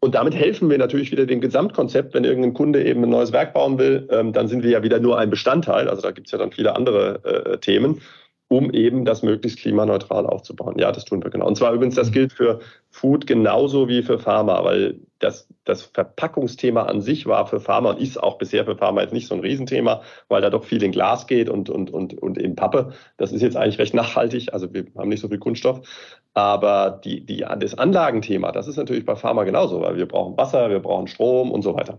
Und 0.08 0.15
damit 0.15 0.36
helfen 0.36 0.70
wir 0.70 0.78
natürlich 0.78 1.12
wieder 1.12 1.26
dem 1.26 1.41
Gesamtkonzept. 1.41 2.13
Wenn 2.13 2.24
irgendein 2.24 2.54
Kunde 2.54 2.82
eben 2.86 3.04
ein 3.04 3.10
neues 3.10 3.34
Werk 3.34 3.54
bauen 3.54 3.78
will, 3.78 4.08
ähm, 4.10 4.32
dann 4.32 4.48
sind 4.48 4.63
wir 4.63 4.70
ja 4.70 4.82
wieder 4.82 5.02
nur 5.02 5.20
ein 5.20 5.30
Bestandteil. 5.30 5.89
Also 5.89 6.02
da 6.02 6.12
gibt 6.12 6.28
es 6.28 6.32
ja 6.32 6.38
dann 6.38 6.54
viele 6.54 6.78
andere 6.78 7.26
äh, 7.26 7.58
Themen 7.58 8.00
um 8.50 8.72
eben 8.72 9.04
das 9.04 9.24
möglichst 9.24 9.60
klimaneutral 9.60 10.26
aufzubauen. 10.26 10.76
Ja, 10.80 10.91
das 10.91 11.04
tun 11.04 11.22
wir 11.22 11.30
genau. 11.30 11.48
Und 11.48 11.58
zwar 11.58 11.74
übrigens, 11.74 11.96
das 11.96 12.12
gilt 12.12 12.32
für 12.32 12.62
Food 12.89 13.28
genauso 13.28 13.89
wie 13.89 14.04
für 14.04 14.20
Pharma, 14.20 14.63
weil 14.63 15.02
das, 15.20 15.50
das 15.65 15.82
Verpackungsthema 15.82 16.84
an 16.84 17.02
sich 17.02 17.26
war 17.26 17.48
für 17.48 17.60
Pharma 17.60 17.89
und 17.89 18.00
ist 18.00 18.22
auch 18.22 18.38
bisher 18.38 18.63
für 18.63 18.78
Pharma 18.78 19.02
jetzt 19.02 19.13
nicht 19.13 19.28
so 19.28 19.36
ein 19.36 19.41
Riesenthema, 19.41 20.02
weil 20.30 20.41
da 20.41 20.50
doch 20.50 20.63
viel 20.63 20.82
in 20.82 20.93
Glas 20.93 21.28
geht 21.28 21.50
und, 21.50 21.70
und, 21.70 21.91
und, 21.91 22.13
und 22.22 22.38
in 22.38 22.56
Pappe. 22.56 22.93
Das 23.17 23.34
ist 23.34 23.41
jetzt 23.41 23.58
eigentlich 23.58 23.80
recht 23.80 23.93
nachhaltig, 23.93 24.54
also 24.54 24.74
wir 24.74 24.86
haben 24.98 25.10
nicht 25.10 25.22
so 25.22 25.28
viel 25.28 25.39
Kunststoff. 25.39 25.82
Aber 26.38 27.02
die, 27.04 27.26
die, 27.26 27.43
das 27.60 27.73
Anlagenthema, 27.73 28.52
das 28.52 28.67
ist 28.67 28.78
natürlich 28.78 29.04
bei 29.04 29.15
Pharma 29.15 29.43
genauso, 29.43 29.82
weil 29.82 29.97
wir 29.97 30.06
brauchen 30.06 30.38
Wasser, 30.38 30.69
wir 30.69 30.78
brauchen 30.78 31.08
Strom 31.08 31.50
und 31.50 31.63
so 31.63 31.73
weiter. 31.73 31.97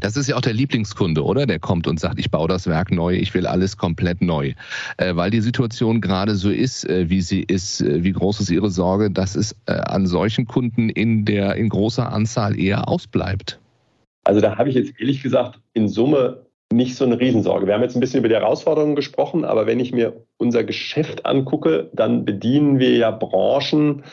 Das 0.00 0.16
ist 0.16 0.28
ja 0.28 0.34
auch 0.34 0.40
der 0.40 0.52
Lieblingskunde, 0.52 1.22
oder? 1.22 1.46
Der 1.46 1.60
kommt 1.60 1.86
und 1.86 2.00
sagt, 2.00 2.18
ich 2.18 2.28
baue 2.28 2.48
das 2.48 2.66
Werk 2.66 2.90
neu, 2.90 3.14
ich 3.14 3.32
will 3.34 3.46
alles 3.46 3.76
komplett 3.76 4.20
neu. 4.20 4.54
Äh, 4.96 5.14
weil 5.14 5.30
die 5.30 5.40
Situation 5.40 6.00
gerade 6.00 6.34
so 6.34 6.50
ist, 6.50 6.88
äh, 6.88 7.08
wie 7.08 7.20
sie 7.20 7.44
ist, 7.44 7.80
äh, 7.82 8.02
wie 8.02 8.10
groß 8.10 8.40
ist 8.40 8.50
Ihre 8.50 8.68
Sorge, 8.68 9.12
dass 9.12 9.36
es 9.36 9.54
äh, 9.66 9.74
an 9.74 10.08
solchen 10.08 10.48
Kunden 10.48 10.88
in, 10.88 11.24
der, 11.24 11.54
in 11.54 11.68
großer 11.68 12.12
Anzahl 12.12 12.58
eher 12.58 12.88
ausbleibt? 12.88 13.60
Also 14.24 14.40
da 14.40 14.58
habe 14.58 14.70
ich 14.70 14.74
jetzt 14.74 14.98
ehrlich 14.98 15.22
gesagt 15.22 15.60
in 15.72 15.86
Summe 15.86 16.46
nicht 16.72 16.96
so 16.96 17.04
eine 17.04 17.18
Riesensorge. 17.18 17.66
Wir 17.66 17.74
haben 17.74 17.82
jetzt 17.82 17.96
ein 17.96 18.00
bisschen 18.00 18.20
über 18.20 18.28
die 18.28 18.34
Herausforderungen 18.34 18.96
gesprochen, 18.96 19.44
aber 19.44 19.66
wenn 19.66 19.80
ich 19.80 19.92
mir 19.92 20.24
unser 20.38 20.64
Geschäft 20.64 21.26
angucke, 21.26 21.90
dann 21.92 22.24
bedienen 22.24 22.78
wir 22.78 22.96
ja 22.96 23.10
Branchen, 23.10 24.04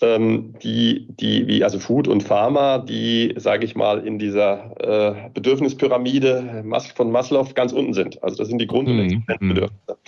ähm, 0.00 0.54
die, 0.62 1.06
die, 1.08 1.46
wie 1.46 1.64
also 1.64 1.78
Food 1.78 2.08
und 2.08 2.22
Pharma, 2.22 2.78
die, 2.78 3.34
sage 3.36 3.64
ich 3.64 3.74
mal, 3.74 4.06
in 4.06 4.18
dieser 4.18 4.74
äh, 4.80 5.30
Bedürfnispyramide 5.32 6.64
von 6.94 7.10
Maslow 7.10 7.46
ganz 7.54 7.72
unten 7.72 7.94
sind. 7.94 8.22
Also 8.22 8.36
das 8.36 8.48
sind 8.48 8.58
die 8.58 8.66
Grund- 8.66 8.88
und 8.88 8.96
mhm. 8.96 9.02
Existenzbedürfnisse. 9.02 9.98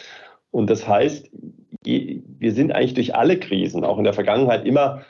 Und 0.50 0.70
das 0.70 0.86
heißt, 0.86 1.30
wir 1.84 2.52
sind 2.52 2.72
eigentlich 2.72 2.94
durch 2.94 3.14
alle 3.14 3.38
Krisen, 3.38 3.84
auch 3.84 3.98
in 3.98 4.04
der 4.04 4.14
Vergangenheit, 4.14 4.66
immer 4.66 5.02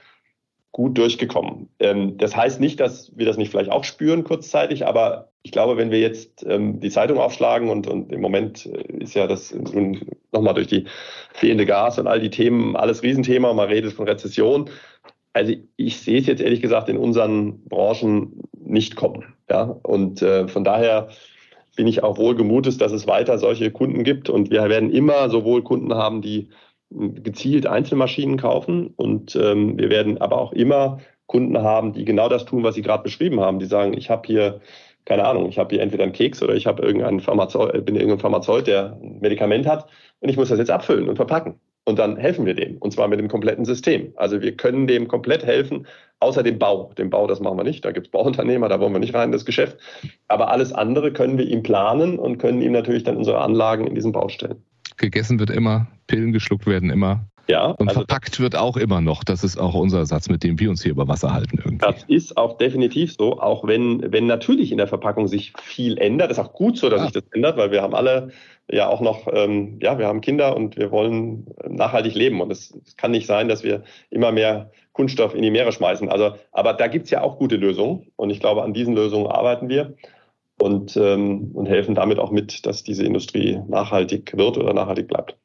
gut 0.74 0.98
durchgekommen. 0.98 1.68
Ähm, 1.78 2.18
das 2.18 2.34
heißt 2.34 2.60
nicht, 2.60 2.80
dass 2.80 3.16
wir 3.16 3.26
das 3.26 3.36
nicht 3.36 3.52
vielleicht 3.52 3.70
auch 3.70 3.84
spüren 3.84 4.24
kurzzeitig, 4.24 4.84
aber 4.84 5.28
ich 5.42 5.52
glaube, 5.52 5.76
wenn 5.76 5.92
wir 5.92 6.00
jetzt 6.00 6.44
ähm, 6.48 6.80
die 6.80 6.90
Zeitung 6.90 7.18
aufschlagen 7.18 7.70
und, 7.70 7.86
und 7.86 8.10
im 8.10 8.20
Moment 8.20 8.66
äh, 8.66 8.82
ist 8.98 9.14
ja 9.14 9.28
das 9.28 9.54
nochmal 10.32 10.54
durch 10.54 10.66
die 10.66 10.86
fehlende 11.32 11.64
Gas 11.64 12.00
und 12.00 12.08
all 12.08 12.18
die 12.18 12.30
Themen 12.30 12.74
alles 12.74 13.04
Riesenthema, 13.04 13.52
man 13.52 13.68
redet 13.68 13.92
von 13.92 14.08
Rezession. 14.08 14.68
Also 15.32 15.54
ich 15.76 16.00
sehe 16.00 16.18
es 16.18 16.26
jetzt 16.26 16.42
ehrlich 16.42 16.60
gesagt 16.60 16.88
in 16.88 16.98
unseren 16.98 17.64
Branchen 17.66 18.42
nicht 18.58 18.96
kommen. 18.96 19.32
Ja? 19.48 19.76
Und 19.84 20.22
äh, 20.22 20.48
von 20.48 20.64
daher 20.64 21.08
bin 21.76 21.86
ich 21.86 22.02
auch 22.02 22.18
wohl 22.18 22.34
gemutet, 22.34 22.80
dass 22.80 22.90
es 22.90 23.06
weiter 23.06 23.38
solche 23.38 23.70
Kunden 23.70 24.02
gibt. 24.02 24.28
Und 24.28 24.50
wir 24.50 24.68
werden 24.68 24.90
immer 24.90 25.30
sowohl 25.30 25.62
Kunden 25.62 25.94
haben, 25.94 26.20
die 26.20 26.48
gezielt 26.90 27.66
Einzelmaschinen 27.66 28.36
kaufen. 28.36 28.88
Und 28.96 29.36
ähm, 29.36 29.78
wir 29.78 29.90
werden 29.90 30.18
aber 30.18 30.38
auch 30.38 30.52
immer 30.52 30.98
Kunden 31.26 31.58
haben, 31.58 31.92
die 31.92 32.04
genau 32.04 32.28
das 32.28 32.44
tun, 32.44 32.62
was 32.62 32.74
Sie 32.74 32.82
gerade 32.82 33.02
beschrieben 33.02 33.40
haben. 33.40 33.58
Die 33.58 33.66
sagen, 33.66 33.94
ich 33.94 34.10
habe 34.10 34.22
hier, 34.26 34.60
keine 35.04 35.24
Ahnung, 35.24 35.48
ich 35.48 35.58
habe 35.58 35.74
hier 35.74 35.82
entweder 35.82 36.04
einen 36.04 36.12
Keks 36.12 36.42
oder 36.42 36.54
ich 36.54 36.66
habe 36.66 36.82
irgendeinen 36.82 37.20
Pharmazeut, 37.20 37.84
bin 37.84 37.96
irgendein 37.96 38.20
Pharmazeut, 38.20 38.66
der 38.66 38.98
ein 39.02 39.20
Medikament 39.20 39.66
hat 39.66 39.88
und 40.20 40.28
ich 40.28 40.36
muss 40.36 40.48
das 40.48 40.58
jetzt 40.58 40.70
abfüllen 40.70 41.08
und 41.08 41.16
verpacken. 41.16 41.58
Und 41.86 41.98
dann 41.98 42.16
helfen 42.16 42.46
wir 42.46 42.54
dem, 42.54 42.78
und 42.78 42.92
zwar 42.92 43.08
mit 43.08 43.18
dem 43.18 43.28
kompletten 43.28 43.66
System. 43.66 44.14
Also 44.16 44.40
wir 44.40 44.56
können 44.56 44.86
dem 44.86 45.06
komplett 45.06 45.44
helfen, 45.44 45.86
außer 46.18 46.42
dem 46.42 46.58
Bau. 46.58 46.90
Den 46.96 47.10
Bau, 47.10 47.26
das 47.26 47.40
machen 47.40 47.58
wir 47.58 47.64
nicht. 47.64 47.84
Da 47.84 47.92
gibt 47.92 48.06
es 48.06 48.10
Bauunternehmer, 48.10 48.70
da 48.70 48.80
wollen 48.80 48.94
wir 48.94 49.00
nicht 49.00 49.14
rein, 49.14 49.32
das 49.32 49.44
Geschäft. 49.44 49.76
Aber 50.28 50.50
alles 50.50 50.72
andere 50.72 51.12
können 51.12 51.36
wir 51.36 51.46
ihm 51.46 51.62
planen 51.62 52.18
und 52.18 52.38
können 52.38 52.62
ihm 52.62 52.72
natürlich 52.72 53.04
dann 53.04 53.18
unsere 53.18 53.42
Anlagen 53.42 53.86
in 53.86 53.94
diesen 53.94 54.12
Bau 54.12 54.28
stellen 54.30 54.64
gegessen 54.96 55.38
wird 55.38 55.50
immer, 55.50 55.86
Pillen 56.06 56.32
geschluckt 56.32 56.66
werden 56.66 56.90
immer. 56.90 57.26
Ja, 57.46 57.66
und 57.66 57.88
also 57.88 58.00
verpackt 58.00 58.40
wird 58.40 58.56
auch 58.56 58.76
immer 58.76 59.00
noch. 59.00 59.22
Das 59.22 59.44
ist 59.44 59.58
auch 59.58 59.74
unser 59.74 60.06
Satz, 60.06 60.28
mit 60.28 60.42
dem 60.42 60.58
wir 60.58 60.70
uns 60.70 60.82
hier 60.82 60.92
über 60.92 61.08
Wasser 61.08 61.32
halten. 61.32 61.58
Irgendwie. 61.58 61.78
Das 61.78 62.04
ist 62.04 62.36
auch 62.36 62.56
definitiv 62.56 63.14
so, 63.18 63.38
auch 63.38 63.66
wenn, 63.66 64.12
wenn 64.12 64.26
natürlich 64.26 64.72
in 64.72 64.78
der 64.78 64.86
Verpackung 64.86 65.28
sich 65.28 65.52
viel 65.62 65.98
ändert. 65.98 66.30
Das 66.30 66.38
ist 66.38 66.44
auch 66.44 66.54
gut 66.54 66.78
so, 66.78 66.88
dass 66.88 67.00
ja. 67.00 67.04
sich 67.04 67.12
das 67.12 67.24
ändert, 67.32 67.56
weil 67.56 67.70
wir 67.70 67.82
haben 67.82 67.94
alle 67.94 68.30
ja 68.70 68.88
auch 68.88 69.02
noch, 69.02 69.28
ähm, 69.30 69.78
ja, 69.82 69.98
wir 69.98 70.06
haben 70.06 70.22
Kinder 70.22 70.56
und 70.56 70.78
wir 70.78 70.90
wollen 70.90 71.46
nachhaltig 71.68 72.14
leben. 72.14 72.40
Und 72.40 72.50
es, 72.50 72.74
es 72.86 72.96
kann 72.96 73.10
nicht 73.10 73.26
sein, 73.26 73.48
dass 73.48 73.62
wir 73.62 73.82
immer 74.08 74.32
mehr 74.32 74.70
Kunststoff 74.92 75.34
in 75.34 75.42
die 75.42 75.50
Meere 75.50 75.72
schmeißen. 75.72 76.08
Also, 76.08 76.36
aber 76.52 76.72
da 76.72 76.86
gibt 76.86 77.04
es 77.04 77.10
ja 77.10 77.20
auch 77.20 77.38
gute 77.38 77.56
Lösungen. 77.56 78.06
Und 78.16 78.30
ich 78.30 78.40
glaube, 78.40 78.62
an 78.62 78.72
diesen 78.72 78.94
Lösungen 78.94 79.26
arbeiten 79.26 79.68
wir 79.68 79.94
und, 80.58 80.96
ähm, 80.96 81.50
und 81.54 81.66
helfen 81.66 81.94
damit 81.94 82.18
auch 82.18 82.30
mit, 82.30 82.66
dass 82.66 82.82
diese 82.82 83.04
Industrie 83.04 83.60
nachhaltig 83.68 84.36
wird 84.36 84.56
oder 84.58 84.72
nachhaltig 84.72 85.08
bleibt. 85.08 85.36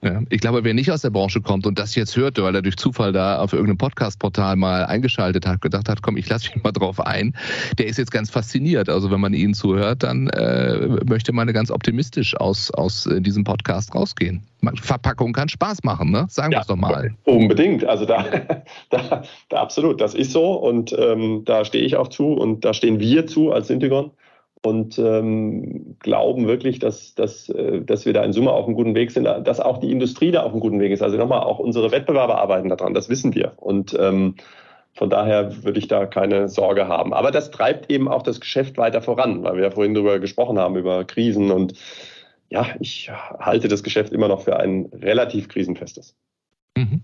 Ja, 0.00 0.22
ich 0.30 0.40
glaube, 0.40 0.62
wer 0.62 0.74
nicht 0.74 0.92
aus 0.92 1.02
der 1.02 1.10
Branche 1.10 1.40
kommt 1.40 1.66
und 1.66 1.76
das 1.76 1.96
jetzt 1.96 2.16
hört, 2.16 2.40
weil 2.40 2.54
er 2.54 2.62
durch 2.62 2.76
Zufall 2.76 3.12
da 3.12 3.40
auf 3.40 3.52
irgendeinem 3.52 3.78
Podcast-Portal 3.78 4.54
mal 4.54 4.84
eingeschaltet 4.84 5.44
hat, 5.44 5.60
gedacht 5.60 5.88
hat, 5.88 6.02
komm, 6.02 6.16
ich 6.16 6.28
lasse 6.28 6.50
mich 6.54 6.62
mal 6.62 6.70
drauf 6.70 7.00
ein, 7.00 7.34
der 7.78 7.86
ist 7.86 7.98
jetzt 7.98 8.12
ganz 8.12 8.30
fasziniert. 8.30 8.88
Also 8.88 9.10
wenn 9.10 9.20
man 9.20 9.34
ihnen 9.34 9.54
zuhört, 9.54 10.04
dann 10.04 10.28
äh, 10.28 10.86
möchte 11.04 11.32
man 11.32 11.52
ganz 11.52 11.72
optimistisch 11.72 12.36
aus, 12.36 12.70
aus 12.70 13.06
äh, 13.06 13.20
diesem 13.20 13.42
Podcast 13.42 13.92
rausgehen. 13.92 14.44
Verpackung 14.80 15.32
kann 15.32 15.48
Spaß 15.48 15.82
machen, 15.82 16.12
ne? 16.12 16.26
Sagen 16.28 16.52
wir 16.52 16.60
es 16.60 16.68
doch 16.68 16.76
mal. 16.76 17.12
Unbedingt. 17.24 17.84
Also 17.84 18.04
da, 18.04 18.24
da, 18.90 19.22
da 19.48 19.56
absolut, 19.56 20.00
das 20.00 20.14
ist 20.14 20.30
so 20.30 20.52
und 20.52 20.94
ähm, 20.96 21.42
da 21.44 21.64
stehe 21.64 21.84
ich 21.84 21.96
auch 21.96 22.08
zu 22.08 22.34
und 22.34 22.64
da 22.64 22.72
stehen 22.72 23.00
wir 23.00 23.26
zu 23.26 23.50
als 23.50 23.66
Syntegon 23.66 24.12
und 24.62 24.98
ähm, 24.98 25.96
glauben 26.00 26.46
wirklich, 26.46 26.78
dass, 26.78 27.14
dass, 27.14 27.48
äh, 27.48 27.80
dass 27.82 28.06
wir 28.06 28.12
da 28.12 28.24
in 28.24 28.32
Summe 28.32 28.52
auf 28.52 28.66
einem 28.66 28.74
guten 28.74 28.94
Weg 28.94 29.10
sind, 29.10 29.24
dass 29.24 29.60
auch 29.60 29.78
die 29.78 29.92
Industrie 29.92 30.30
da 30.30 30.42
auf 30.42 30.52
einem 30.52 30.60
guten 30.60 30.80
Weg 30.80 30.92
ist. 30.92 31.02
Also 31.02 31.16
nochmal, 31.16 31.40
auch 31.40 31.58
unsere 31.58 31.90
Wettbewerber 31.92 32.38
arbeiten 32.38 32.68
daran, 32.68 32.94
das 32.94 33.08
wissen 33.08 33.34
wir. 33.34 33.52
Und 33.56 33.96
ähm, 33.98 34.34
von 34.94 35.10
daher 35.10 35.62
würde 35.64 35.78
ich 35.78 35.86
da 35.86 36.06
keine 36.06 36.48
Sorge 36.48 36.88
haben. 36.88 37.14
Aber 37.14 37.30
das 37.30 37.50
treibt 37.50 37.90
eben 37.90 38.08
auch 38.08 38.22
das 38.22 38.40
Geschäft 38.40 38.78
weiter 38.78 39.00
voran, 39.00 39.44
weil 39.44 39.54
wir 39.54 39.62
ja 39.62 39.70
vorhin 39.70 39.94
darüber 39.94 40.18
gesprochen 40.18 40.58
haben, 40.58 40.76
über 40.76 41.04
Krisen. 41.04 41.52
Und 41.52 41.74
ja, 42.48 42.66
ich 42.80 43.10
halte 43.38 43.68
das 43.68 43.84
Geschäft 43.84 44.12
immer 44.12 44.28
noch 44.28 44.42
für 44.42 44.58
ein 44.58 44.86
relativ 44.92 45.48
krisenfestes. 45.48 46.16
Mhm. 46.76 47.02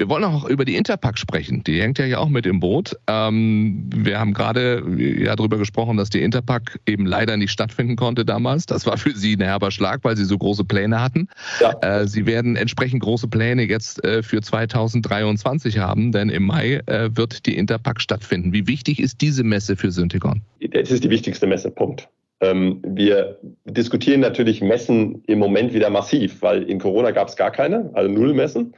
Wir 0.00 0.08
wollen 0.08 0.24
auch 0.24 0.48
über 0.48 0.64
die 0.64 0.76
Interpack 0.76 1.18
sprechen. 1.18 1.62
Die 1.62 1.82
hängt 1.82 1.98
ja 1.98 2.06
hier 2.06 2.20
auch 2.20 2.30
mit 2.30 2.46
im 2.46 2.58
Boot. 2.58 2.96
Ähm, 3.06 3.90
wir 3.94 4.18
haben 4.18 4.32
gerade 4.32 4.82
ja 4.96 5.36
darüber 5.36 5.58
gesprochen, 5.58 5.98
dass 5.98 6.08
die 6.08 6.22
Interpack 6.22 6.80
eben 6.86 7.04
leider 7.04 7.36
nicht 7.36 7.50
stattfinden 7.50 7.96
konnte 7.96 8.24
damals. 8.24 8.64
Das 8.64 8.86
war 8.86 8.96
für 8.96 9.10
Sie 9.10 9.36
ein 9.36 9.42
herber 9.42 9.70
Schlag, 9.70 10.00
weil 10.02 10.16
Sie 10.16 10.24
so 10.24 10.38
große 10.38 10.64
Pläne 10.64 11.02
hatten. 11.02 11.28
Ja. 11.60 11.74
Äh, 11.82 12.08
Sie 12.08 12.24
werden 12.24 12.56
entsprechend 12.56 13.02
große 13.02 13.28
Pläne 13.28 13.64
jetzt 13.64 14.02
äh, 14.02 14.22
für 14.22 14.40
2023 14.40 15.76
haben, 15.76 16.12
denn 16.12 16.30
im 16.30 16.44
Mai 16.44 16.80
äh, 16.86 17.10
wird 17.12 17.44
die 17.44 17.58
Interpack 17.58 18.00
stattfinden. 18.00 18.54
Wie 18.54 18.66
wichtig 18.66 19.00
ist 19.00 19.20
diese 19.20 19.44
Messe 19.44 19.76
für 19.76 19.90
Syntegon? 19.90 20.40
Es 20.60 20.90
ist 20.90 21.04
die 21.04 21.10
wichtigste 21.10 21.46
Messe, 21.46 21.70
Punkt. 21.70 22.08
Ähm, 22.40 22.80
wir 22.86 23.38
diskutieren 23.66 24.20
natürlich 24.20 24.62
Messen 24.62 25.22
im 25.26 25.38
Moment 25.38 25.74
wieder 25.74 25.90
massiv, 25.90 26.40
weil 26.40 26.62
in 26.62 26.78
Corona 26.78 27.10
gab 27.10 27.28
es 27.28 27.36
gar 27.36 27.50
keine, 27.50 27.90
also 27.92 28.10
null 28.10 28.32
Messen. 28.32 28.72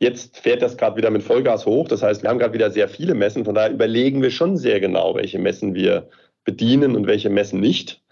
Jetzt 0.00 0.38
fährt 0.38 0.62
das 0.62 0.76
gerade 0.76 0.96
wieder 0.96 1.10
mit 1.10 1.22
Vollgas 1.22 1.66
hoch. 1.66 1.88
Das 1.88 2.02
heißt, 2.02 2.22
wir 2.22 2.30
haben 2.30 2.38
gerade 2.38 2.54
wieder 2.54 2.70
sehr 2.70 2.88
viele 2.88 3.14
Messen. 3.14 3.44
Von 3.44 3.54
daher 3.54 3.72
überlegen 3.72 4.22
wir 4.22 4.30
schon 4.30 4.56
sehr 4.56 4.80
genau, 4.80 5.14
welche 5.16 5.38
Messen 5.38 5.74
wir 5.74 6.08
bedienen 6.44 6.94
und 6.94 7.06
welche 7.06 7.30
Messen 7.30 7.60
nicht. 7.60 8.02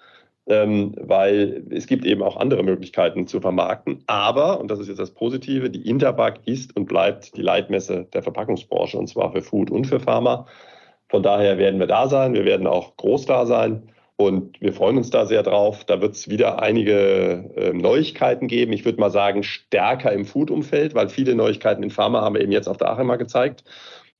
Ähm, 0.49 0.95
weil 0.99 1.65
es 1.71 1.89
gibt 1.89 2.05
eben 2.05 2.23
auch 2.23 2.37
andere 2.37 2.63
Möglichkeiten 2.63 3.27
zu 3.27 3.41
vermarkten. 3.41 4.03
Aber, 4.07 4.61
und 4.61 4.71
das 4.71 4.79
ist 4.79 4.89
jetzt 4.89 5.01
das 5.01 5.13
Positive, 5.13 5.71
die 5.71 5.89
Interpack 5.89 6.41
ist 6.47 6.77
und 6.77 6.87
bleibt 6.87 7.37
die 7.37 7.43
Leitmesse 7.43 8.07
der 8.13 8.23
Verpackungsbranche 8.23 8.97
und 8.97 9.09
zwar 9.09 9.33
für 9.33 9.43
Food 9.43 9.71
und 9.71 9.87
für 9.87 9.99
Pharma. 9.99 10.47
Von 11.09 11.23
daher 11.23 11.59
werden 11.59 11.81
wir 11.81 11.87
da 11.87 12.09
sein. 12.09 12.35
Wir 12.35 12.45
werden 12.45 12.67
auch 12.67 12.97
groß 12.97 13.27
da 13.27 13.47
sein. 13.47 13.91
Und 14.17 14.61
wir 14.63 14.73
freuen 14.73 14.97
uns 14.97 15.11
da 15.11 15.27
sehr 15.27 15.43
drauf. 15.43 15.85
Da 15.85 16.01
wird 16.01 16.15
es 16.15 16.29
wieder 16.29 16.63
einige 16.63 17.51
äh, 17.55 17.73
Neuigkeiten 17.75 18.49
geben. 18.49 18.73
Ich 18.73 18.87
würde 18.87 18.99
mal 18.99 19.11
sagen, 19.11 19.43
stärker 19.43 20.11
im 20.13 20.25
Food-Umfeld, 20.25 20.95
weil 20.95 21.11
viele 21.11 21.35
Neuigkeiten 21.35 21.83
in 21.83 21.91
Pharma 21.91 22.23
haben 22.23 22.35
wir 22.35 22.41
eben 22.41 22.53
jetzt 22.53 22.67
auf 22.67 22.79
der 22.79 22.91
Achema 22.91 23.17
gezeigt. 23.17 23.65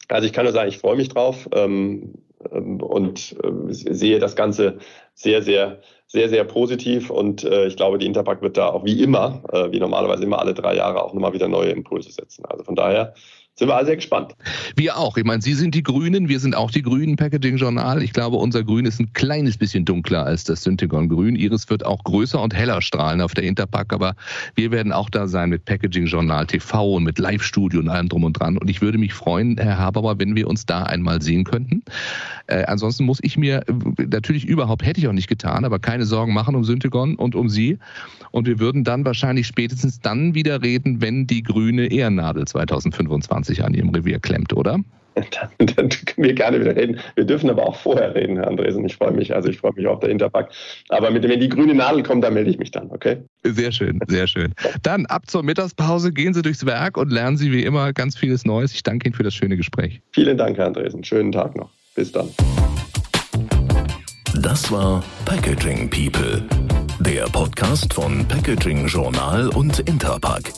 Also 0.09 0.27
ich 0.27 0.35
kann 0.35 0.45
nur 0.45 0.53
sagen, 0.53 0.69
ich 0.69 0.79
freue 0.79 0.97
mich 0.97 1.09
drauf 1.09 1.49
ähm, 1.53 2.15
ähm, 2.53 2.81
und 2.81 3.37
äh, 3.43 3.73
sehe 3.73 4.19
das 4.19 4.37
Ganze 4.37 4.79
sehr, 5.15 5.43
sehr, 5.43 5.81
sehr, 6.07 6.29
sehr 6.29 6.45
positiv. 6.45 7.09
Und 7.09 7.45
äh, 7.45 7.67
ich 7.67 7.77
glaube, 7.77 7.97
die 7.97 8.07
Interpack 8.07 8.43
wird 8.43 8.59
da 8.59 8.69
auch 8.69 8.85
wie 8.85 9.03
immer, 9.03 9.43
äh, 9.51 9.73
wie 9.73 9.81
normalerweise 9.81 10.25
immer 10.25 10.41
alle 10.41 10.53
drei 10.53 10.77
Jahre 10.77 11.03
auch 11.03 11.15
nochmal 11.15 11.33
wieder 11.33 11.49
neue 11.49 11.71
Impulse 11.71 12.11
setzen. 12.13 12.45
Also 12.45 12.65
von 12.65 12.77
daher 12.77 13.15
sind 13.59 13.69
wir 13.69 13.77
alle 13.77 13.87
sehr 13.87 13.97
gespannt. 13.97 14.35
Wir 14.77 14.99
auch. 14.99 15.17
Ich 15.17 15.25
meine, 15.25 15.41
Sie 15.41 15.55
sind 15.55 15.75
die 15.75 15.83
Grünen, 15.83 16.29
wir 16.29 16.41
sind 16.41 16.55
auch 16.55 16.71
die 16.71 16.83
Grünen 16.83 17.17
Packaging 17.17 17.57
Journal. 17.57 18.03
Ich 18.03 18.13
glaube, 18.13 18.37
unser 18.37 18.63
Grün 18.63 18.85
ist 18.85 19.01
ein 19.01 19.15
kleines 19.15 19.57
bisschen 19.57 19.87
dunkler 19.87 20.27
als 20.27 20.45
das 20.45 20.63
Syntegon 20.63 21.09
Grün. 21.09 21.37
Ihres 21.37 21.71
wird 21.71 21.87
auch 21.87 22.05
größer 22.05 22.41
und 22.41 22.55
heller 22.55 22.83
strahlen 22.83 23.23
auf 23.23 23.33
der 23.33 23.45
Interpack, 23.45 23.95
aber 23.95 24.15
wir 24.57 24.73
werden 24.73 24.93
auch 24.93 25.09
da 25.09 25.27
sein 25.27 25.49
mit 25.49 25.65
Packaging 25.65 26.05
Journal 26.05 26.47
TV 26.47 26.97
und 26.97 27.05
mit 27.05 27.19
Live-Studio 27.19 27.81
und 27.81 27.89
allem 27.89 28.11
drum 28.11 28.25
und 28.25 28.35
dran. 28.35 28.59
Und 28.59 28.69
ich 28.69 28.83
würde 28.83 28.99
mich 28.99 29.15
freuen, 29.15 29.57
Herr 29.57 29.79
Haberer, 29.79 30.19
wenn 30.19 30.37
wir 30.37 30.49
uns 30.49 30.67
da 30.67 30.83
einmal 30.83 31.23
sehen 31.23 31.45
könnten. 31.45 31.83
Äh, 32.49 32.65
ansonsten 32.65 33.05
muss 33.05 33.21
ich 33.23 33.39
mir 33.39 33.63
natürlich 33.97 34.45
überhaupt, 34.45 34.85
hätte 34.85 35.01
ich 35.01 35.09
auch 35.09 35.13
nicht 35.13 35.29
getan, 35.29 35.65
aber 35.65 35.79
keine 35.79 36.05
Sorgen 36.05 36.35
machen 36.35 36.55
um 36.57 36.65
Syntegon 36.65 37.15
und 37.15 37.35
um 37.35 37.49
Sie. 37.49 37.79
Und 38.33 38.47
wir 38.47 38.59
würden 38.59 38.85
dann 38.85 39.07
wahrscheinlich 39.07 39.47
spätestens 39.47 40.01
dann 40.01 40.35
wieder 40.35 40.63
reden, 40.63 41.01
wenn 41.01 41.27
die 41.27 41.43
grüne 41.43 41.87
Ehrennadel 41.87 42.47
2025 42.47 43.46
20 43.47 43.65
an 43.65 43.75
ihrem 43.75 43.91
Revier 43.91 44.19
klemmt, 44.19 44.53
oder? 44.53 44.81
Dann, 45.15 45.67
dann, 45.75 45.89
können 45.89 46.29
wir 46.29 46.35
gerne 46.35 46.61
wieder 46.61 46.77
reden. 46.77 47.01
Wir 47.15 47.25
dürfen 47.25 47.49
aber 47.49 47.67
auch 47.67 47.77
vorher 47.77 48.15
reden, 48.15 48.37
Herr 48.37 48.49
Andresen. 48.49 48.85
Ich 48.85 48.97
freue 48.97 49.13
mich, 49.13 49.35
also 49.35 49.49
ich 49.49 49.57
freue 49.57 49.73
mich 49.75 49.87
auf 49.87 50.01
der 50.01 50.11
Interpack. 50.11 50.51
Aber 50.91 51.11
mit, 51.11 51.27
wenn 51.27 51.41
die 51.41 51.49
grüne 51.49 51.75
Nadel 51.75 52.03
kommt, 52.03 52.23
dann 52.23 52.35
melde 52.35 52.51
ich 52.51 52.59
mich 52.59 52.71
dann, 52.71 52.91
okay? 52.91 53.23
Sehr 53.43 53.73
schön, 53.73 53.99
sehr 54.09 54.27
schön. 54.27 54.53
Dann 54.83 55.07
ab 55.07 55.23
zur 55.27 55.43
Mittagspause 55.43 56.13
gehen 56.13 56.35
Sie 56.35 56.43
durchs 56.43 56.67
Werk 56.67 56.99
und 56.99 57.11
lernen 57.11 57.39
Sie 57.39 57.51
wie 57.51 57.65
immer 57.65 57.95
ganz 57.95 58.15
vieles 58.15 58.45
Neues. 58.45 58.75
Ich 58.75 58.83
danke 58.83 59.09
Ihnen 59.09 59.15
für 59.15 59.23
das 59.23 59.35
schöne 59.35 59.57
Gespräch. 59.57 60.03
Vielen 60.13 60.37
Dank, 60.37 60.59
Herr 60.59 60.67
Andresen. 60.67 61.03
Schönen 61.03 61.33
Tag 61.33 61.57
noch. 61.57 61.71
Bis 61.95 62.13
dann. 62.13 62.29
Das 64.43 64.71
war 64.71 65.03
Packaging 65.25 65.89
People, 65.89 66.43
der 67.01 67.25
Podcast 67.25 67.95
von 67.95 68.29
Packaging 68.29 68.87
Journal 68.87 69.49
und 69.49 69.79
Interpack. 69.81 70.53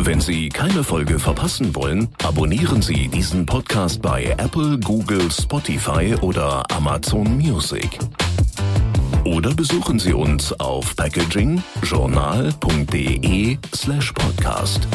Wenn 0.00 0.20
Sie 0.20 0.48
keine 0.48 0.82
Folge 0.84 1.18
verpassen 1.18 1.74
wollen, 1.74 2.08
abonnieren 2.24 2.80
Sie 2.82 3.08
diesen 3.08 3.46
Podcast 3.46 4.02
bei 4.02 4.34
Apple, 4.38 4.78
Google, 4.78 5.28
Spotify 5.30 6.14
oder 6.20 6.62
Amazon 6.72 7.38
Music. 7.38 7.98
Oder 9.24 9.54
besuchen 9.54 9.98
Sie 9.98 10.12
uns 10.12 10.52
auf 10.60 10.94
packagingjournal.de 10.96 13.56
slash 13.74 14.12
podcast. 14.12 14.86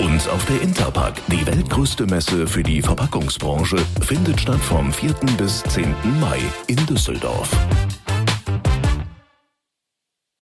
Und 0.00 0.28
auf 0.28 0.44
der 0.46 0.60
Interpack, 0.62 1.14
die 1.28 1.46
weltgrößte 1.46 2.06
Messe 2.06 2.46
für 2.48 2.62
die 2.64 2.82
Verpackungsbranche, 2.82 3.76
findet 4.00 4.40
statt 4.40 4.60
vom 4.60 4.92
4. 4.92 5.14
bis 5.38 5.62
10. 5.62 5.94
Mai 6.20 6.40
in 6.66 6.84
Düsseldorf. 6.86 7.48